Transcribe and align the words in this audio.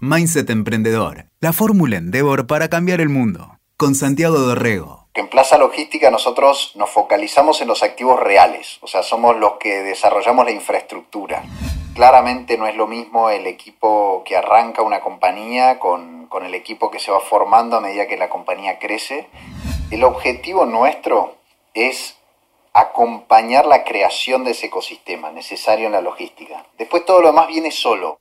Mindset 0.00 0.50
Emprendedor, 0.50 1.24
la 1.40 1.54
fórmula 1.54 1.96
Endeavor 1.96 2.46
para 2.46 2.68
cambiar 2.68 3.00
el 3.00 3.08
mundo. 3.08 3.56
Con 3.78 3.94
Santiago 3.94 4.38
Dorrego. 4.38 5.08
En 5.14 5.28
Plaza 5.28 5.56
Logística 5.56 6.10
nosotros 6.10 6.72
nos 6.74 6.90
focalizamos 6.90 7.62
en 7.62 7.68
los 7.68 7.82
activos 7.82 8.20
reales, 8.20 8.76
o 8.82 8.88
sea, 8.88 9.02
somos 9.02 9.38
los 9.38 9.52
que 9.52 9.82
desarrollamos 9.82 10.44
la 10.44 10.50
infraestructura. 10.50 11.44
Claramente 11.94 12.58
no 12.58 12.66
es 12.66 12.76
lo 12.76 12.86
mismo 12.86 13.30
el 13.30 13.46
equipo 13.46 14.22
que 14.26 14.36
arranca 14.36 14.82
una 14.82 15.00
compañía 15.00 15.78
con, 15.78 16.26
con 16.26 16.44
el 16.44 16.54
equipo 16.54 16.90
que 16.90 16.98
se 16.98 17.10
va 17.10 17.20
formando 17.20 17.78
a 17.78 17.80
medida 17.80 18.06
que 18.06 18.18
la 18.18 18.28
compañía 18.28 18.78
crece. 18.78 19.28
El 19.90 20.04
objetivo 20.04 20.66
nuestro 20.66 21.36
es 21.72 22.18
acompañar 22.74 23.64
la 23.64 23.82
creación 23.82 24.44
de 24.44 24.50
ese 24.50 24.66
ecosistema 24.66 25.30
necesario 25.30 25.86
en 25.86 25.92
la 25.92 26.02
logística. 26.02 26.66
Después 26.76 27.06
todo 27.06 27.22
lo 27.22 27.28
demás 27.28 27.48
viene 27.48 27.70
solo. 27.70 28.18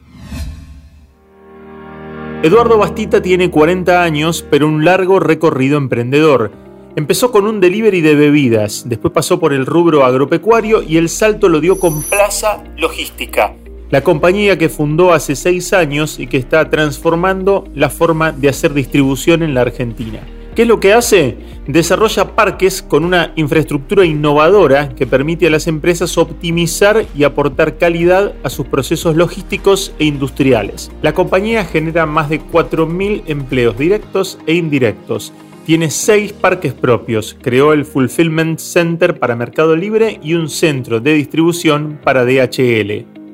Eduardo 2.46 2.78
Bastita 2.78 3.24
tiene 3.24 3.50
40 3.50 4.04
años, 4.04 4.46
pero 4.52 4.68
un 4.68 4.86
largo 4.86 5.20
recorrido 5.20 5.80
emprendedor. 5.80 6.52
Empezó 6.96 7.32
con 7.32 7.48
un 7.48 7.60
delivery 7.60 8.02
de 8.02 8.14
bebidas, 8.14 8.88
después 8.88 9.12
pasó 9.12 9.40
por 9.40 9.52
el 9.52 9.66
rubro 9.66 10.06
agropecuario 10.06 10.84
y 10.84 10.98
el 10.98 11.10
salto 11.10 11.50
lo 11.50 11.60
dio 11.60 11.80
con 11.80 12.04
Plaza 12.04 12.64
Logística, 12.78 13.56
la 13.90 14.02
compañía 14.02 14.60
que 14.60 14.70
fundó 14.70 15.12
hace 15.12 15.36
seis 15.36 15.74
años 15.74 16.20
y 16.20 16.28
que 16.28 16.38
está 16.38 16.70
transformando 16.70 17.64
la 17.74 17.90
forma 17.90 18.32
de 18.32 18.50
hacer 18.50 18.76
distribución 18.76 19.42
en 19.42 19.56
la 19.56 19.62
Argentina. 19.62 20.20
¿Qué 20.56 20.62
es 20.62 20.68
lo 20.70 20.80
que 20.80 20.94
hace? 20.94 21.36
Desarrolla 21.68 22.34
parques 22.34 22.82
con 22.82 23.04
una 23.04 23.34
infraestructura 23.36 24.06
innovadora 24.06 24.88
que 24.88 25.06
permite 25.06 25.48
a 25.48 25.50
las 25.50 25.68
empresas 25.68 26.18
optimizar 26.18 27.06
y 27.14 27.26
aportar 27.26 27.78
calidad 27.78 28.34
a 28.42 28.50
sus 28.50 28.66
procesos 28.66 29.18
logísticos 29.18 29.94
e 30.00 30.06
industriales. 30.06 30.92
La 31.02 31.14
compañía 31.14 31.66
genera 31.66 32.06
más 32.06 32.30
de 32.30 32.40
4.000 32.40 33.24
empleos 33.28 33.78
directos 33.78 34.40
e 34.48 34.54
indirectos. 34.54 35.34
Tiene 35.66 35.90
seis 35.90 36.32
parques 36.32 36.74
propios, 36.74 37.36
creó 37.42 37.74
el 37.74 37.84
Fulfillment 37.84 38.60
Center 38.60 39.20
para 39.20 39.36
Mercado 39.36 39.76
Libre 39.76 40.22
y 40.24 40.36
un 40.36 40.48
centro 40.48 41.02
de 41.02 41.16
distribución 41.16 42.00
para 42.02 42.24
DHL. 42.24 43.25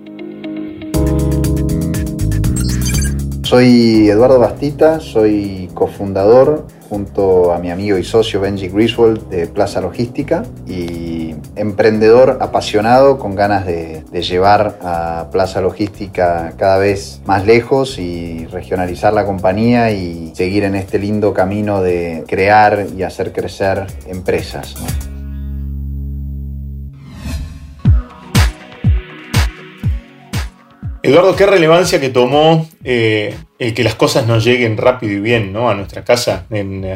Soy 3.51 4.09
Eduardo 4.09 4.39
Bastita, 4.39 5.01
soy 5.01 5.69
cofundador 5.73 6.67
junto 6.87 7.51
a 7.51 7.59
mi 7.59 7.69
amigo 7.69 7.97
y 7.97 8.03
socio 8.05 8.39
Benji 8.39 8.69
Griswold 8.69 9.27
de 9.27 9.47
Plaza 9.47 9.81
Logística 9.81 10.43
y 10.65 11.35
emprendedor 11.57 12.37
apasionado 12.39 13.19
con 13.19 13.35
ganas 13.35 13.65
de, 13.65 14.05
llevar 14.21 14.79
a 14.81 15.27
Plaza 15.33 15.59
Logística 15.59 16.53
cada 16.55 16.77
vez 16.77 17.19
más 17.25 17.45
lejos 17.45 17.99
y 17.99 18.45
regionalizar 18.45 19.11
la 19.11 19.25
compañía 19.25 19.91
y 19.91 20.31
seguir 20.33 20.63
en 20.63 20.75
este 20.75 20.97
lindo 20.97 21.33
camino 21.33 21.81
de 21.81 22.23
crear 22.29 22.87
y 22.95 23.03
hacer 23.03 23.33
crecer 23.33 23.85
empresas. 24.07 24.75
Eduardo, 31.03 31.35
¿qué 31.35 31.47
relevancia 31.47 31.99
que 31.99 32.09
tomó 32.09 32.69
eh, 32.83 33.35
el 33.57 33.73
que 33.73 33.83
las 33.83 33.95
cosas 33.95 34.27
nos 34.27 34.43
lleguen 34.43 34.77
rápido 34.77 35.13
y 35.13 35.19
bien 35.19 35.51
¿no? 35.51 35.67
a 35.67 35.73
nuestra 35.73 36.03
casa 36.03 36.45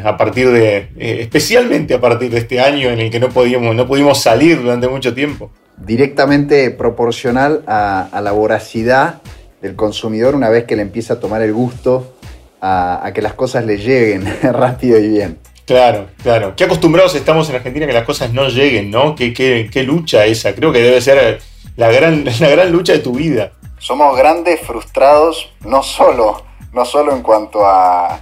a 0.04 0.16
partir 0.16 0.50
de, 0.52 0.76
eh, 0.96 1.18
especialmente 1.22 1.92
a 1.94 2.00
partir 2.00 2.30
de 2.30 2.38
este 2.38 2.60
año 2.60 2.90
en 2.90 3.00
el 3.00 3.10
que 3.10 3.18
no, 3.18 3.30
podíamos, 3.30 3.74
no 3.74 3.88
pudimos 3.88 4.22
salir 4.22 4.62
durante 4.62 4.86
mucho 4.86 5.12
tiempo? 5.12 5.50
Directamente 5.76 6.70
proporcional 6.70 7.64
a, 7.66 8.20
la 8.22 8.30
voracidad 8.30 9.22
del 9.60 9.74
consumidor 9.74 10.36
una 10.36 10.50
vez 10.50 10.64
que 10.64 10.76
le 10.76 10.82
empieza 10.82 11.14
a 11.14 11.20
tomar 11.20 11.42
el 11.42 11.52
gusto 11.52 12.14
a, 12.60 13.10
que 13.12 13.22
las 13.22 13.34
cosas 13.34 13.66
le 13.66 13.76
lleguen 13.76 14.24
rápido 14.42 15.00
y 15.00 15.08
bien. 15.08 15.38
Claro, 15.66 16.06
claro. 16.22 16.54
Qué 16.56 16.62
acostumbrados 16.62 17.16
estamos 17.16 17.50
en 17.50 17.56
Argentina 17.56 17.86
a 17.86 17.88
que 17.88 17.94
las 17.94 18.04
cosas 18.04 18.32
no 18.32 18.48
lleguen, 18.48 18.88
¿no? 18.88 19.16
Qué, 19.16 19.32
qué 19.34 19.82
lucha 19.82 20.24
esa. 20.26 20.54
Creo 20.54 20.72
que 20.72 20.80
debe 20.80 21.00
ser 21.00 21.40
la 21.76 21.90
gran, 21.90 22.24
la 22.40 22.48
gran 22.48 22.70
lucha 22.70 22.92
de 22.92 23.00
tu 23.00 23.12
vida 23.12 23.50
somos 23.86 24.18
grandes 24.18 24.60
frustrados, 24.62 25.48
no 25.64 25.80
solo, 25.80 26.42
no 26.72 26.84
solo 26.84 27.14
en 27.14 27.22
cuanto 27.22 27.64
a, 27.64 28.18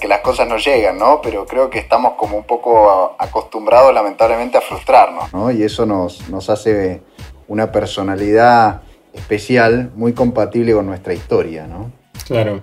que 0.00 0.06
las 0.06 0.20
cosas 0.20 0.46
no 0.46 0.58
llegan, 0.58 0.96
¿no? 0.96 1.20
Pero 1.20 1.44
creo 1.44 1.68
que 1.68 1.80
estamos 1.80 2.12
como 2.12 2.36
un 2.36 2.44
poco 2.44 3.16
acostumbrados 3.18 3.92
lamentablemente 3.92 4.58
a 4.58 4.60
frustrarnos, 4.60 5.32
¿no? 5.32 5.50
Y 5.50 5.64
eso 5.64 5.86
nos, 5.86 6.28
nos 6.28 6.48
hace 6.48 7.02
una 7.48 7.72
personalidad 7.72 8.82
especial, 9.12 9.90
muy 9.96 10.12
compatible 10.12 10.72
con 10.72 10.86
nuestra 10.86 11.14
historia, 11.14 11.66
¿no? 11.66 11.90
Claro. 12.24 12.60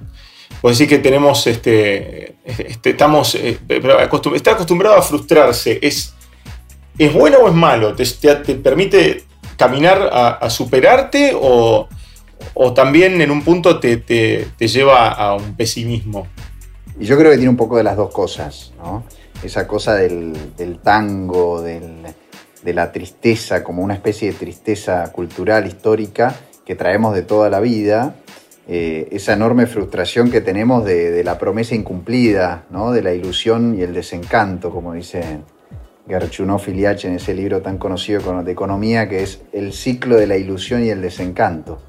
Pues 0.62 0.78
sí 0.78 0.88
que 0.88 1.00
tenemos, 1.00 1.46
este, 1.46 2.38
este 2.46 2.92
estamos, 2.92 3.36
eh, 3.36 3.60
estar 4.34 4.54
acostumbrado 4.54 4.96
a 4.96 5.02
frustrarse, 5.02 5.78
¿es, 5.82 6.16
¿es 6.98 7.14
bueno 7.14 7.40
o 7.40 7.50
es 7.50 7.54
malo? 7.54 7.94
¿Te, 7.96 8.06
te, 8.06 8.56
permite 8.56 9.26
caminar 9.58 10.10
a, 10.14 10.30
a 10.30 10.50
superarte 10.50 11.34
o, 11.36 11.90
o 12.54 12.74
también 12.74 13.22
en 13.22 13.32
un 13.32 13.42
punto 13.44 13.80
te, 13.80 14.04
lleva 14.60 15.10
a 15.10 15.36
un 15.36 15.56
pesimismo? 15.56 16.28
Y 17.00 17.06
yo 17.06 17.18
creo 17.18 17.32
que 17.32 17.38
tiene 17.38 17.50
un 17.50 17.58
poco 17.58 17.78
de 17.78 17.84
las 17.84 17.96
dos 17.96 18.12
cosas, 18.12 18.74
¿no? 18.78 19.06
Esa 19.44 19.68
cosa 19.68 19.96
del, 19.96 20.80
tango, 20.84 21.62
de 21.62 22.74
la 22.74 22.92
tristeza, 22.92 23.64
como 23.64 23.84
una 23.84 23.94
especie 23.94 24.32
de 24.32 24.38
tristeza 24.38 25.12
cultural, 25.14 25.66
histórica, 25.66 26.36
que 26.66 26.76
traemos 26.76 27.16
de 27.16 27.22
toda 27.22 27.50
la 27.50 27.62
vida, 27.62 28.16
eh, 28.72 29.08
esa 29.10 29.34
enorme 29.34 29.66
frustración 29.66 30.30
que 30.30 30.42
tenemos 30.42 30.86
de, 30.86 31.24
la 31.24 31.40
promesa 31.40 31.74
incumplida, 31.74 32.66
¿no? 32.70 32.92
de 32.92 33.02
la 33.02 33.16
ilusión 33.16 33.76
y 33.76 33.82
el 33.82 33.96
desencanto, 33.96 34.70
como 34.70 34.94
dice 34.94 35.40
Gerchunov 36.08 36.62
Iliach 36.70 37.06
en 37.06 37.16
ese 37.16 37.34
libro 37.34 37.64
tan 37.64 37.80
conocido 37.80 38.44
de 38.44 38.52
economía, 38.52 39.10
que 39.10 39.24
es 39.24 39.42
El 39.54 39.74
ciclo 39.74 40.18
de 40.18 40.28
la 40.28 40.38
ilusión 40.38 40.86
y 40.86 40.90
el 40.90 41.02
desencanto 41.02 41.82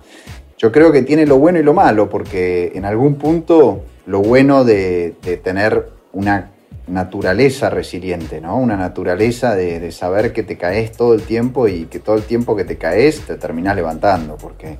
yo 0.60 0.70
creo 0.70 0.92
que 0.92 1.00
tiene 1.00 1.24
lo 1.24 1.38
bueno 1.38 1.58
y 1.58 1.62
lo 1.62 1.72
malo, 1.72 2.10
porque 2.10 2.72
en 2.74 2.84
algún 2.84 3.14
punto 3.14 3.82
lo 4.04 4.20
bueno 4.20 4.62
de, 4.62 5.16
tener 5.42 5.88
una 6.12 6.50
naturaleza 6.86 7.70
resiliente, 7.70 8.42
¿no? 8.42 8.58
Una 8.58 8.76
naturaleza 8.76 9.56
de, 9.56 9.90
saber 9.90 10.34
que 10.34 10.42
te 10.42 10.58
caes 10.58 10.92
todo 10.92 11.14
el 11.14 11.22
tiempo 11.22 11.66
y 11.66 11.86
que 11.86 11.98
todo 11.98 12.16
el 12.16 12.24
tiempo 12.24 12.56
que 12.56 12.64
te 12.64 12.76
caes 12.76 13.22
te 13.22 13.36
terminas 13.36 13.74
levantando, 13.74 14.36
porque 14.36 14.76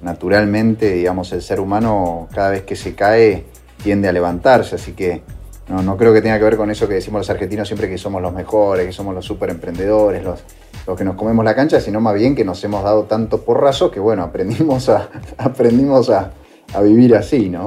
naturalmente, 0.00 0.94
digamos, 0.94 1.30
el 1.32 1.42
ser 1.42 1.60
humano 1.60 2.26
cada 2.34 2.48
vez 2.48 2.62
que 2.62 2.74
se 2.74 2.94
cae 2.94 3.44
tiende 3.82 4.08
a 4.08 4.12
levantarse, 4.12 4.76
así 4.76 4.92
que 4.92 5.20
no, 5.68 5.82
no 5.82 5.98
creo 5.98 6.14
que 6.14 6.22
tenga 6.22 6.38
que 6.38 6.44
ver 6.44 6.56
con 6.56 6.70
eso 6.70 6.88
que 6.88 6.94
decimos 6.94 7.20
los 7.20 7.28
argentinos 7.28 7.68
siempre 7.68 7.90
que 7.90 7.98
somos 7.98 8.22
los 8.22 8.32
mejores, 8.32 8.86
que 8.86 8.92
somos 8.92 9.14
los 9.14 9.26
super 9.26 9.50
emprendedores, 9.50 10.24
los, 10.24 10.42
los 10.88 10.96
que 10.96 11.04
nos 11.04 11.16
comemos 11.16 11.44
la 11.44 11.54
cancha, 11.54 11.80
sino 11.80 12.00
más 12.00 12.14
bien 12.14 12.34
que 12.34 12.46
nos 12.46 12.64
hemos 12.64 12.82
dado 12.82 13.04
tanto 13.04 13.42
porrazo 13.42 13.90
que, 13.90 14.00
bueno, 14.00 14.22
aprendimos 14.22 14.88
a, 14.88 15.10
aprendimos 15.36 16.08
a, 16.08 16.32
vivir 16.82 17.14
así, 17.14 17.50
¿no? 17.50 17.66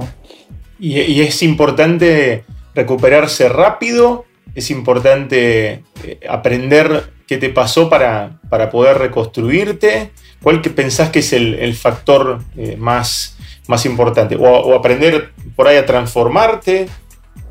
Y, 0.80 1.22
es 1.22 1.44
importante 1.44 2.44
recuperarse 2.74 3.48
rápido, 3.48 4.26
es 4.56 4.72
importante 4.72 5.84
eh, 6.04 6.20
aprender 6.28 7.12
qué 7.28 7.38
te 7.38 7.50
pasó 7.50 7.90
para, 7.90 8.40
para 8.50 8.72
poder 8.72 8.98
reconstruirte. 8.98 10.12
¿Cuál 10.42 10.62
que 10.62 10.72
pensás 10.72 11.12
que 11.12 11.20
es 11.20 11.34
el, 11.34 11.76
factor 11.76 12.40
eh, 12.58 12.76
más, 12.78 13.38
más 13.68 13.86
importante? 13.86 14.36
O, 14.36 14.42
o, 14.42 14.76
aprender 14.76 15.32
por 15.56 15.68
ahí 15.68 15.78
a 15.78 15.86
transformarte. 15.86 16.88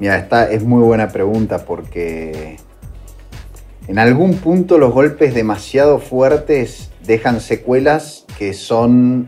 Mira, 0.01 0.19
esta 0.19 0.51
es 0.51 0.65
muy 0.65 0.83
buena 0.83 1.09
pregunta 1.09 1.65
porque 1.65 2.57
en 3.89 3.99
algún 3.99 4.35
punto 4.35 4.79
los 4.79 4.93
golpes 4.93 5.35
demasiado 5.35 5.99
fuertes 5.99 6.91
dejan 7.05 7.41
secuelas 7.41 8.25
que 8.39 8.53
son 8.53 9.27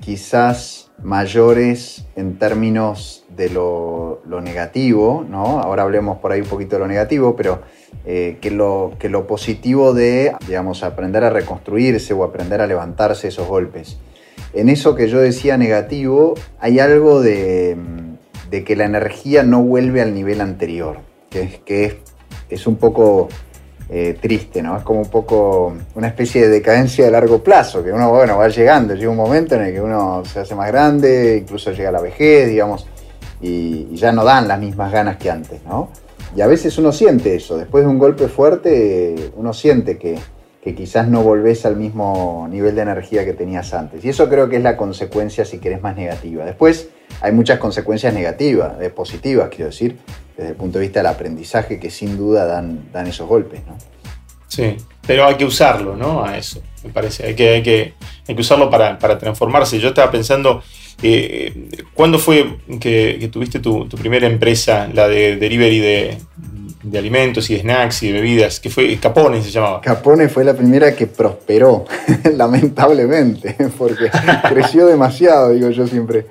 quizás 0.00 0.90
mayores 1.02 2.04
en 2.16 2.38
términos 2.38 3.24
de 3.36 3.48
lo, 3.48 4.20
negativo, 4.42 5.24
¿no? 5.28 5.60
Ahora 5.60 5.82
hablemos 5.82 6.18
por 6.18 6.32
ahí 6.32 6.40
un 6.40 6.46
poquito 6.46 6.76
de 6.76 6.80
lo 6.80 6.88
negativo, 6.88 7.36
pero 7.36 7.62
eh, 8.04 8.38
que, 8.40 8.50
lo, 8.50 8.92
que 8.98 9.08
lo 9.08 9.26
positivo 9.26 9.94
de, 9.94 10.34
digamos, 10.46 10.82
aprender 10.82 11.24
a 11.24 11.30
reconstruirse 11.30 12.12
o 12.12 12.24
aprender 12.24 12.60
a 12.60 12.66
levantarse 12.66 13.28
esos 13.28 13.46
golpes. 13.46 13.98
En 14.52 14.68
eso 14.68 14.94
que 14.94 15.08
yo 15.08 15.18
decía 15.18 15.56
negativo, 15.56 16.34
hay 16.58 16.78
algo 16.78 17.20
de, 17.20 17.76
que 18.50 18.76
la 18.76 18.84
energía 18.84 19.42
no 19.42 19.62
vuelve 19.62 20.02
al 20.02 20.14
nivel 20.14 20.40
anterior, 20.40 20.98
que, 21.30 21.60
que 21.64 21.84
es, 21.84 21.94
es 22.50 22.66
un 22.66 22.76
poco 22.76 23.28
eh, 23.88 24.16
triste, 24.20 24.62
¿no? 24.62 24.76
Es 24.76 24.82
como 24.84 25.00
un 25.00 25.10
poco 25.10 25.74
una 25.94 26.08
especie 26.08 26.42
de 26.42 26.48
decadencia 26.48 27.04
de 27.04 27.10
largo 27.10 27.42
plazo, 27.42 27.84
que 27.84 27.92
uno, 27.92 28.10
bueno, 28.10 28.38
va 28.38 28.48
llegando, 28.48 28.94
llega 28.94 29.10
un 29.10 29.16
momento 29.16 29.54
en 29.56 29.62
el 29.62 29.74
que 29.74 29.80
uno 29.80 30.22
se 30.24 30.40
hace 30.40 30.54
más 30.54 30.68
grande, 30.68 31.38
incluso 31.42 31.72
llega 31.72 31.90
a 31.90 31.92
la 31.92 32.00
vejez, 32.00 32.48
digamos, 32.48 32.86
y, 33.40 33.94
ya 33.94 34.12
no 34.12 34.24
dan 34.24 34.48
las 34.48 34.58
mismas 34.58 34.92
ganas 34.92 35.16
que 35.16 35.30
antes, 35.30 35.62
¿no? 35.64 35.90
Y 36.34 36.40
a 36.40 36.46
veces 36.46 36.78
uno 36.78 36.92
siente 36.92 37.34
eso, 37.34 37.58
después 37.58 37.84
de 37.84 37.90
un 37.90 37.98
golpe 37.98 38.28
fuerte, 38.28 39.32
uno 39.36 39.52
siente 39.52 39.98
que, 39.98 40.18
que 40.62 40.74
quizás 40.74 41.08
no 41.08 41.22
volvés 41.22 41.66
al 41.66 41.76
mismo 41.76 42.46
nivel 42.48 42.76
de 42.76 42.82
energía 42.82 43.24
que 43.24 43.32
tenías 43.32 43.74
antes. 43.74 44.04
Y 44.04 44.08
eso 44.08 44.28
creo 44.28 44.48
que 44.48 44.56
es 44.56 44.62
la 44.62 44.76
consecuencia, 44.76 45.44
si 45.44 45.58
querés, 45.58 45.82
más 45.82 45.96
negativa. 45.96 46.44
Después 46.44 46.88
hay 47.20 47.32
muchas 47.32 47.58
consecuencias 47.58 48.14
negativas, 48.14 48.80
eh, 48.80 48.88
positivas, 48.88 49.48
quiero 49.50 49.66
decir, 49.66 49.98
desde 50.36 50.50
el 50.50 50.56
punto 50.56 50.78
de 50.78 50.84
vista 50.84 51.00
del 51.00 51.06
aprendizaje, 51.06 51.78
que 51.78 51.90
sin 51.90 52.16
duda 52.16 52.46
dan, 52.46 52.90
dan 52.92 53.06
esos 53.06 53.28
golpes, 53.28 53.60
¿no? 53.66 53.76
Sí, 54.52 54.76
pero 55.06 55.24
hay 55.24 55.36
que 55.36 55.46
usarlo, 55.46 55.96
¿no? 55.96 56.22
A 56.22 56.36
eso, 56.36 56.62
me 56.84 56.90
parece. 56.90 57.24
Hay 57.24 57.34
que, 57.34 57.48
hay 57.54 57.62
que, 57.62 57.94
hay 58.28 58.34
que 58.34 58.40
usarlo 58.42 58.68
para, 58.68 58.98
transformarse. 58.98 59.78
Yo 59.78 59.88
estaba 59.88 60.10
pensando, 60.10 60.62
eh, 61.02 61.70
¿cuándo 61.94 62.18
fue 62.18 62.58
que, 62.78 63.30
tuviste 63.32 63.60
tu, 63.60 63.88
primera 63.88 64.26
empresa, 64.26 64.90
la 64.92 65.08
de 65.08 65.36
delivery 65.36 65.78
de, 65.78 66.18
de, 66.82 66.98
alimentos 66.98 67.48
y 67.48 67.54
de 67.54 67.60
snacks 67.62 68.02
y 68.02 68.08
de 68.08 68.12
bebidas? 68.12 68.60
Que 68.60 68.68
fue 68.68 68.94
Capone, 68.98 69.42
se 69.42 69.50
llamaba. 69.50 69.80
Capone 69.80 70.28
fue 70.28 70.44
la 70.44 70.52
primera 70.52 70.94
que 70.94 71.06
prosperó, 71.06 71.86
lamentablemente, 72.36 73.56
porque 73.78 74.10
creció 74.50 74.84
demasiado, 74.84 75.52
digo 75.52 75.70
yo 75.70 75.86
siempre. 75.86 76.26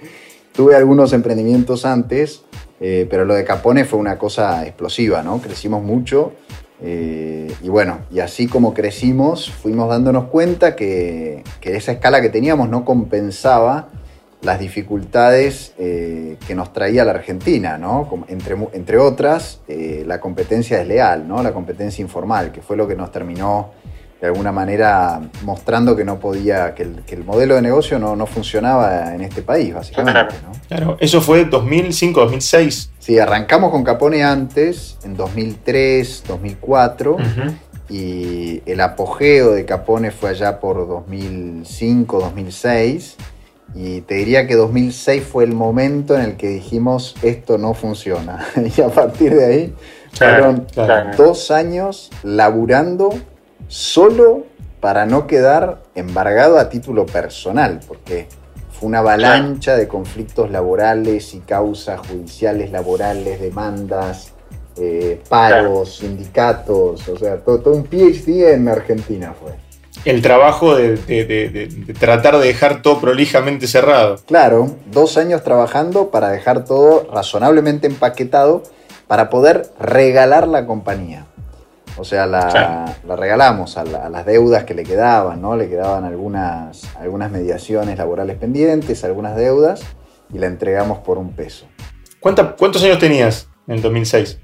Tuve 0.53 0.75
algunos 0.75 1.11
emprendimientos 1.13 1.85
antes, 1.85 2.43
eh, 2.83 3.05
pero 3.07 3.25
lo 3.25 3.35
de 3.35 3.45
Capone 3.45 3.85
fue 3.85 3.99
una 3.99 4.17
cosa 4.17 4.65
explosiva, 4.65 5.21
¿no? 5.21 5.39
Crecimos 5.39 5.83
mucho 5.83 6.33
eh, 6.81 7.53
y 7.61 7.69
bueno, 7.69 7.99
y 8.09 8.21
así 8.21 8.47
como 8.47 8.73
crecimos, 8.73 9.51
fuimos 9.51 9.87
dándonos 9.87 10.25
cuenta 10.25 10.75
que, 10.75 11.43
esa 11.61 11.91
escala 11.91 12.21
que 12.21 12.29
teníamos 12.29 12.69
no 12.69 12.83
compensaba 12.83 13.89
las 14.41 14.59
dificultades 14.59 15.73
eh, 15.77 16.37
que 16.47 16.55
nos 16.55 16.73
traía 16.73 17.05
la 17.05 17.11
Argentina, 17.11 17.77
¿no? 17.77 18.25
Entre, 18.27 18.57
entre 18.73 18.97
otras, 18.97 19.61
la 19.67 20.19
competencia 20.19 20.79
desleal, 20.79 21.27
¿no? 21.27 21.43
La 21.43 21.53
competencia 21.53 22.01
informal, 22.01 22.51
que 22.51 22.63
fue 22.63 22.75
lo 22.75 22.87
que 22.87 22.95
nos 22.95 23.11
terminó 23.11 23.69
de 24.21 24.27
alguna 24.27 24.51
manera 24.51 25.19
mostrando 25.43 25.95
que 25.95 26.05
no 26.05 26.19
podía, 26.19 26.75
que 26.75 26.83
el, 26.83 27.23
modelo 27.25 27.55
de 27.55 27.63
negocio 27.63 27.97
no, 27.97 28.15
no, 28.15 28.27
funcionaba 28.27 29.15
en 29.15 29.21
este 29.21 29.41
país, 29.41 29.73
básicamente. 29.73 30.35
Claro, 30.67 30.95
eso 30.99 31.21
fue 31.21 31.45
2005, 31.45 32.21
2006. 32.21 32.91
Sí, 32.99 33.17
arrancamos 33.17 33.71
con 33.71 33.83
Capone 33.83 34.23
antes, 34.23 34.99
en 35.03 35.17
2003, 35.17 36.23
2004, 36.27 37.17
y 37.89 38.61
el 38.67 38.79
apogeo 38.79 39.53
de 39.53 39.65
Capone 39.65 40.11
fue 40.11 40.29
allá 40.29 40.59
por 40.59 40.87
2005, 40.87 42.19
2006. 42.19 43.17
Y 43.73 44.01
te 44.01 44.15
diría 44.15 44.47
que 44.47 44.55
2006 44.55 45.23
fue 45.23 45.45
el 45.45 45.53
momento 45.53 46.13
en 46.15 46.21
el 46.21 46.37
que 46.37 46.49
dijimos 46.49 47.15
esto 47.23 47.57
no 47.57 47.73
funciona. 47.73 48.45
y 48.77 48.81
a 48.81 48.89
partir 48.89 49.33
de 49.33 49.45
ahí 49.45 49.75
fueron 50.11 50.67
dos 51.17 51.51
años 51.51 52.11
laburando 52.21 53.11
solo 53.71 54.43
para 54.81 55.05
no 55.05 55.27
quedar 55.27 55.81
embargado 55.95 56.59
a 56.59 56.67
título 56.67 57.05
personal, 57.05 57.79
porque 57.87 58.27
fue 58.69 58.89
una 58.89 58.99
avalancha 58.99 59.77
de 59.77 59.87
conflictos 59.87 60.51
laborales 60.51 61.33
y 61.33 61.39
causas 61.39 62.05
judiciales 62.05 62.71
laborales, 62.71 63.39
demandas, 63.39 64.33
eh, 64.75 65.21
paros, 65.29 65.99
sindicatos, 65.99 67.07
o 67.07 67.17
sea, 67.17 67.37
todo, 67.37 67.71
un 67.71 67.85
PhD 67.85 68.53
en 68.53 68.67
Argentina 68.67 69.33
fue. 69.39 69.53
El 70.03 70.21
trabajo 70.21 70.75
de, 70.75 70.97
tratar 71.97 72.39
de 72.39 72.47
dejar 72.47 72.81
todo 72.81 72.99
prolijamente 72.99 73.67
cerrado. 73.67 74.17
Claro, 74.25 74.75
dos 74.91 75.15
años 75.17 75.43
trabajando 75.43 76.09
para 76.09 76.29
dejar 76.29 76.65
todo 76.65 77.07
razonablemente 77.09 77.87
empaquetado 77.87 78.63
para 79.07 79.29
poder 79.29 79.69
regalar 79.79 80.47
la 80.47 80.65
compañía. 80.65 81.27
O 81.97 82.03
sea, 82.03 82.25
la, 82.25 82.95
regalamos 83.07 83.77
a, 83.77 83.83
las 83.83 84.25
deudas 84.25 84.63
que 84.63 84.73
le 84.73 84.83
quedaban, 84.83 85.41
¿no? 85.41 85.55
Le 85.55 85.69
quedaban 85.69 86.03
algunas, 86.03 86.83
algunas 86.95 87.31
mediaciones 87.31 87.97
laborales 87.97 88.37
pendientes, 88.37 89.03
algunas 89.03 89.35
deudas, 89.35 89.81
y 90.33 90.39
la 90.39 90.47
entregamos 90.47 90.99
por 90.99 91.17
un 91.17 91.33
peso. 91.33 91.65
¿Cuántos 92.19 92.83
años 92.83 92.99
tenías 92.99 93.47
en 93.67 93.75
el 93.75 93.81
2006? 93.81 94.39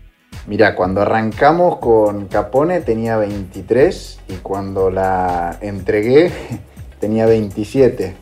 Mira, 0.47 0.75
cuando 0.75 1.01
arrancamos 1.01 1.77
con 1.77 2.27
Capone 2.27 2.81
tenía 2.81 3.17
23 3.17 4.19
y 4.29 4.33
cuando 4.35 4.89
la 4.89 5.57
entregué 5.61 6.31
tenía 6.99 7.25
27. 7.25 8.15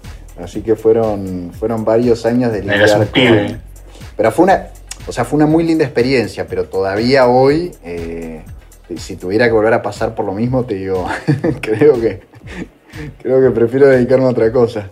Así 0.44 0.62
que 0.62 0.76
fueron, 0.76 1.52
fueron 1.58 1.86
varios 1.86 2.26
años 2.26 2.52
de 2.52 2.62
lidiar 2.62 3.08
con... 3.08 3.62
Pero 4.18 4.32
fue 4.32 4.44
una, 4.44 4.68
o 5.08 5.12
sea, 5.12 5.24
fue 5.24 5.38
una 5.38 5.46
muy 5.46 5.64
linda 5.64 5.84
experiencia, 5.84 6.48
pero 6.48 6.66
todavía 6.66 7.28
hoy... 7.28 7.72
Eh, 7.84 8.44
si 8.98 9.16
tuviera 9.16 9.46
que 9.48 9.54
volver 9.54 9.74
a 9.74 9.82
pasar 9.82 10.16
por 10.16 10.26
lo 10.26 10.34
mismo, 10.34 10.66
te 10.66 10.76
digo, 10.76 11.08
creo 11.62 12.00
que 12.00 12.22
creo 13.22 13.42
que 13.42 13.52
prefiero 13.52 13.88
dedicarme 13.88 14.26
a 14.26 14.30
otra 14.30 14.52
cosa. 14.52 14.88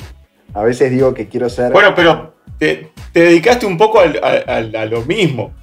A 0.54 0.64
veces 0.64 0.92
digo 0.92 1.14
que 1.14 1.28
quiero 1.28 1.50
ser. 1.50 1.72
Bueno, 1.72 1.94
pero 1.96 2.36
te, 2.58 2.92
dedicaste 3.14 3.66
un 3.66 3.78
poco 3.78 4.00
a 4.00 4.86
lo 4.86 5.02
mismo. 5.04 5.54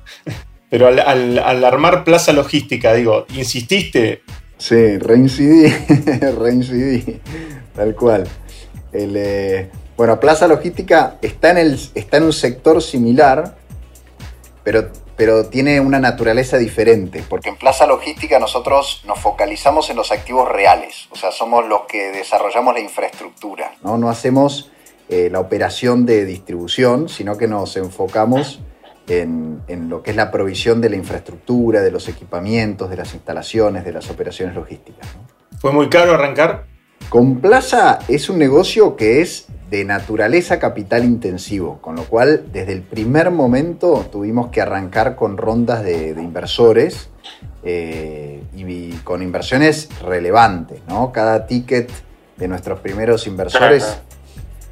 Pero 0.68 0.86
al, 0.86 1.64
armar 1.64 2.04
plaza 2.04 2.32
logística, 2.32 2.94
digo, 2.94 3.26
insististe. 3.34 4.22
Sí, 4.56 4.98
reincidí, 4.98 5.68
reincidí, 6.38 7.20
tal 7.74 7.94
cual. 7.94 8.28
Eh, 8.92 9.68
bueno, 9.96 10.20
plaza 10.20 10.46
logística 10.46 11.18
está 11.22 11.50
en, 11.50 11.58
el, 11.58 11.80
está 11.94 12.18
en 12.18 12.24
un 12.24 12.32
sector 12.32 12.82
similar, 12.82 13.56
pero 14.62 14.90
pero 15.20 15.44
tiene 15.44 15.80
una 15.80 16.00
naturaleza 16.00 16.56
diferente, 16.56 17.22
porque 17.28 17.50
en 17.50 17.56
Plaza 17.56 17.86
Logística 17.86 18.38
nosotros 18.38 19.02
nos 19.06 19.18
focalizamos 19.18 19.90
en 19.90 19.96
los 19.96 20.12
activos 20.12 20.48
reales, 20.48 21.08
o 21.10 21.14
sea, 21.14 21.30
somos 21.30 21.68
los 21.68 21.82
que 21.82 22.10
desarrollamos 22.10 22.72
la 22.72 22.80
infraestructura, 22.80 23.70
no, 23.84 23.98
no 23.98 24.08
hacemos 24.08 24.72
eh, 25.10 25.28
la 25.30 25.40
operación 25.40 26.06
de 26.06 26.24
distribución, 26.24 27.10
sino 27.10 27.36
que 27.36 27.48
nos 27.48 27.76
enfocamos 27.76 28.60
en, 29.08 29.60
lo 29.90 30.02
que 30.02 30.12
es 30.12 30.16
la 30.16 30.30
provisión 30.30 30.80
de 30.80 30.88
la 30.88 30.96
infraestructura, 30.96 31.82
de 31.82 31.90
los 31.90 32.08
equipamientos, 32.08 32.88
de 32.88 32.96
las 32.96 33.12
instalaciones, 33.12 33.84
de 33.84 33.92
las 33.92 34.08
operaciones 34.08 34.54
logísticas. 34.54 35.06
¿Fue 35.60 35.70
muy 35.70 35.90
caro 35.90 36.14
arrancar? 36.14 36.64
Con 37.10 37.42
Plaza 37.42 37.98
es 38.08 38.30
un 38.30 38.38
negocio 38.38 38.96
que 38.96 39.20
es 39.20 39.48
de 39.70 39.84
naturaleza 39.84 40.58
capital 40.58 41.04
intensivo, 41.04 41.78
con 41.80 41.94
lo 41.94 42.02
cual 42.04 42.46
desde 42.52 42.72
el 42.72 42.82
primer 42.82 43.30
momento 43.30 44.04
tuvimos 44.10 44.48
que 44.48 44.60
arrancar 44.60 45.14
con 45.14 45.36
rondas 45.36 45.84
de, 45.84 46.10
inversores 46.10 47.08
eh, 47.62 48.42
y, 48.54 48.90
con 49.04 49.22
inversiones 49.22 49.88
relevantes. 50.02 50.80
¿no? 50.88 51.12
Cada 51.12 51.46
ticket 51.46 51.88
de 52.36 52.48
nuestros 52.48 52.80
primeros 52.80 53.28
inversores 53.28 53.98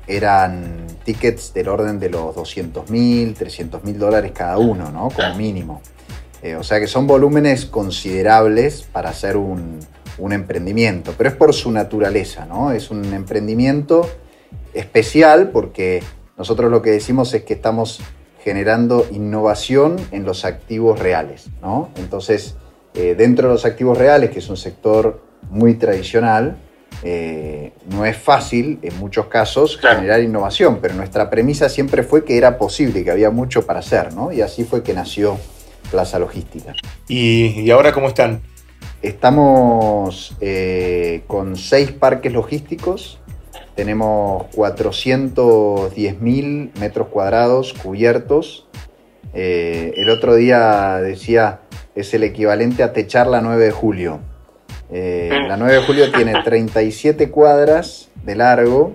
eran 0.08 0.86
tickets 1.04 1.54
del 1.54 1.68
orden 1.68 2.00
de 2.00 2.10
los 2.10 2.34
200 2.34 2.90
mil, 2.90 3.34
300 3.34 3.84
mil 3.84 3.98
dólares 3.98 4.32
cada 4.34 4.58
uno, 4.58 4.90
¿no? 4.90 5.10
como 5.10 5.36
mínimo. 5.36 5.80
Eh, 6.42 6.56
o 6.56 6.64
sea 6.64 6.80
que 6.80 6.88
son 6.88 7.06
volúmenes 7.06 7.66
considerables 7.66 8.82
para 8.82 9.10
hacer 9.10 9.36
un, 9.36 9.78
un 10.18 10.32
emprendimiento, 10.32 11.14
pero 11.16 11.30
es 11.30 11.36
por 11.36 11.52
su 11.52 11.70
naturaleza, 11.72 12.46
¿no? 12.46 12.70
Es 12.70 12.92
un 12.92 13.12
emprendimiento 13.12 14.08
especial 14.78 15.50
porque 15.50 16.02
nosotros 16.36 16.70
lo 16.70 16.82
que 16.82 16.90
decimos 16.90 17.34
es 17.34 17.42
que 17.42 17.54
estamos 17.54 18.00
generando 18.42 19.06
innovación 19.10 19.96
en 20.12 20.24
los 20.24 20.44
activos 20.44 20.98
reales, 20.98 21.46
¿no? 21.60 21.90
Entonces, 21.96 22.56
eh, 22.94 23.14
dentro 23.16 23.48
de 23.48 23.54
los 23.54 23.64
activos 23.64 23.98
reales, 23.98 24.30
que 24.30 24.38
es 24.38 24.48
un 24.48 24.56
sector 24.56 25.20
muy 25.50 25.74
tradicional, 25.74 26.56
eh, 27.02 27.72
no 27.90 28.04
es 28.06 28.16
fácil 28.16 28.78
en 28.82 28.96
muchos 28.98 29.26
casos 29.26 29.78
generar 29.78 30.20
innovación, 30.22 30.78
pero 30.80 30.94
nuestra 30.94 31.28
premisa 31.28 31.68
siempre 31.68 32.02
fue 32.02 32.24
que 32.24 32.36
era 32.36 32.58
posible, 32.58 33.04
que 33.04 33.10
había 33.10 33.30
mucho 33.30 33.66
para 33.66 33.80
hacer, 33.80 34.14
¿no? 34.14 34.32
Y 34.32 34.40
así 34.40 34.64
fue 34.64 34.82
que 34.82 34.94
nació 34.94 35.36
Plaza 35.90 36.18
Logística. 36.18 36.74
¿Y, 37.06 37.60
y 37.60 37.70
ahora 37.70 37.92
cómo 37.92 38.08
están? 38.08 38.40
Estamos 39.02 40.36
eh, 40.40 41.22
con 41.26 41.56
seis 41.56 41.92
parques 41.92 42.32
logísticos, 42.32 43.20
tenemos 43.78 44.46
410.000 44.56 46.70
metros 46.80 47.06
cuadrados 47.06 47.72
cubiertos. 47.74 48.66
Eh, 49.34 49.92
el 49.94 50.10
otro 50.10 50.34
día 50.34 50.96
decía, 50.96 51.60
es 51.94 52.12
el 52.12 52.24
equivalente 52.24 52.82
a 52.82 52.92
techar 52.92 53.28
la 53.28 53.40
9 53.40 53.66
de 53.66 53.70
julio. 53.70 54.18
Eh, 54.90 55.30
la 55.46 55.56
9 55.56 55.74
de 55.74 55.82
julio 55.82 56.10
tiene 56.10 56.34
37 56.44 57.30
cuadras 57.30 58.08
de 58.24 58.34
largo 58.34 58.94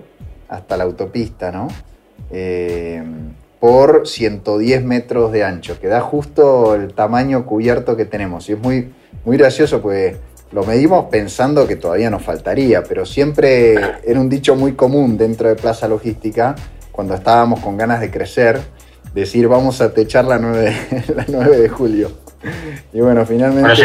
hasta 0.50 0.76
la 0.76 0.84
autopista, 0.84 1.54
¿no? 1.54 1.70
por 3.62 4.06
110 4.06 4.84
metros 4.84 5.32
de 5.32 5.46
ancho, 5.46 5.80
que 5.80 5.88
da 5.88 6.02
justo 6.02 6.76
el 6.76 6.94
tamaño 6.94 7.46
cubierto 7.46 7.96
que 7.96 8.04
tenemos. 8.04 8.50
Y 8.50 8.54
es 8.54 8.60
muy, 8.60 8.92
muy 9.24 9.38
gracioso, 9.38 9.82
pues 9.82 10.18
lo 10.54 10.64
medimos 10.64 11.06
pensando 11.06 11.68
que 11.68 11.76
todavía 11.76 12.10
nos 12.12 12.22
faltaría, 12.22 12.84
pero 12.84 13.06
siempre 13.06 13.74
era 14.06 14.20
un 14.20 14.30
dicho 14.30 14.56
muy 14.56 14.74
común 14.74 15.18
dentro 15.18 15.50
de 15.50 15.56
Plaza 15.56 15.88
Logística, 15.88 16.56
cuando 16.92 17.16
estábamos 17.16 17.60
con 17.60 17.76
ganas 17.76 18.00
de 18.00 18.12
crecer, 18.12 18.62
decir 19.16 19.48
vamos 19.48 19.82
a 19.82 19.94
techar 19.94 20.26
la 20.26 20.38
9, 20.38 20.78
la 21.16 21.26
9 21.28 21.58
de 21.58 21.70
julio. 21.70 22.12
Y 22.94 23.02
bueno, 23.02 23.26
finalmente 23.26 23.84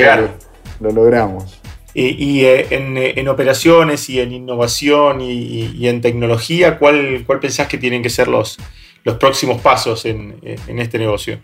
lo, 0.80 0.90
logramos. 0.90 1.58
Y, 1.94 2.44
eh, 2.44 2.66
en, 2.70 3.28
operaciones 3.28 4.08
y 4.08 4.20
en 4.20 4.30
innovación 4.30 5.20
y, 5.20 5.88
en 5.88 6.00
tecnología, 6.00 6.78
¿cuál, 6.78 7.24
¿cuál 7.26 7.40
pensás 7.40 7.66
que 7.66 7.78
tienen 7.78 8.02
que 8.02 8.10
ser 8.10 8.28
los, 8.28 8.58
los 9.04 9.16
próximos 9.16 9.60
pasos 9.60 10.04
en, 10.04 10.38
este 10.42 10.98
negocio? 10.98 11.40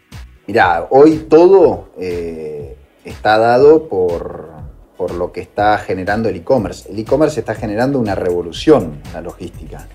Mirá, 0.46 0.86
hoy 0.90 1.26
todo 1.28 1.88
eh, 1.98 2.76
está 3.04 3.38
dado 3.38 3.88
por, 3.88 4.43
lo 4.98 5.32
que 5.32 5.40
está 5.40 5.76
generando 5.78 6.28
el 6.28 6.36
e-commerce. 6.36 6.90
El 6.90 6.98
e-commerce 6.98 7.40
está 7.40 7.54
generando 7.54 7.98
una 7.98 8.14
revolución 8.14 9.00
en 9.04 9.12
la 9.12 9.20
logística. 9.20 9.86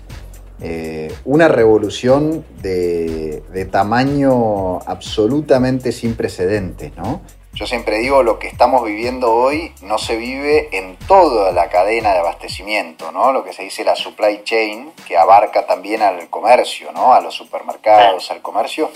Eh, 0.62 1.12
una 1.24 1.48
revolución 1.48 2.44
de, 2.60 3.42
de, 3.50 3.64
tamaño 3.64 4.78
absolutamente 4.80 5.90
sin 5.90 6.14
precedentes, 6.16 6.94
¿no? 6.96 7.22
Yo 7.54 7.66
siempre 7.66 7.98
digo, 7.98 8.22
lo 8.22 8.38
que 8.38 8.46
estamos 8.46 8.84
viviendo 8.84 9.32
hoy 9.32 9.72
no 9.82 9.98
se 9.98 10.16
vive 10.16 10.68
en 10.76 10.96
toda 11.08 11.50
la 11.52 11.68
cadena 11.68 12.12
de 12.12 12.18
abastecimiento, 12.20 13.10
¿no? 13.10 13.32
Lo 13.32 13.42
que 13.42 13.52
se 13.52 13.64
dice 13.64 13.84
la 13.84 13.96
supply 13.96 14.42
chain, 14.44 14.92
que 15.08 15.16
abarca 15.16 15.66
también 15.66 16.02
al 16.02 16.28
comercio, 16.28 16.92
¿no? 16.92 17.12
A 17.12 17.20
los 17.20 17.34
supermercados, 17.34 18.30
al 18.30 18.40
comercio. 18.40 18.90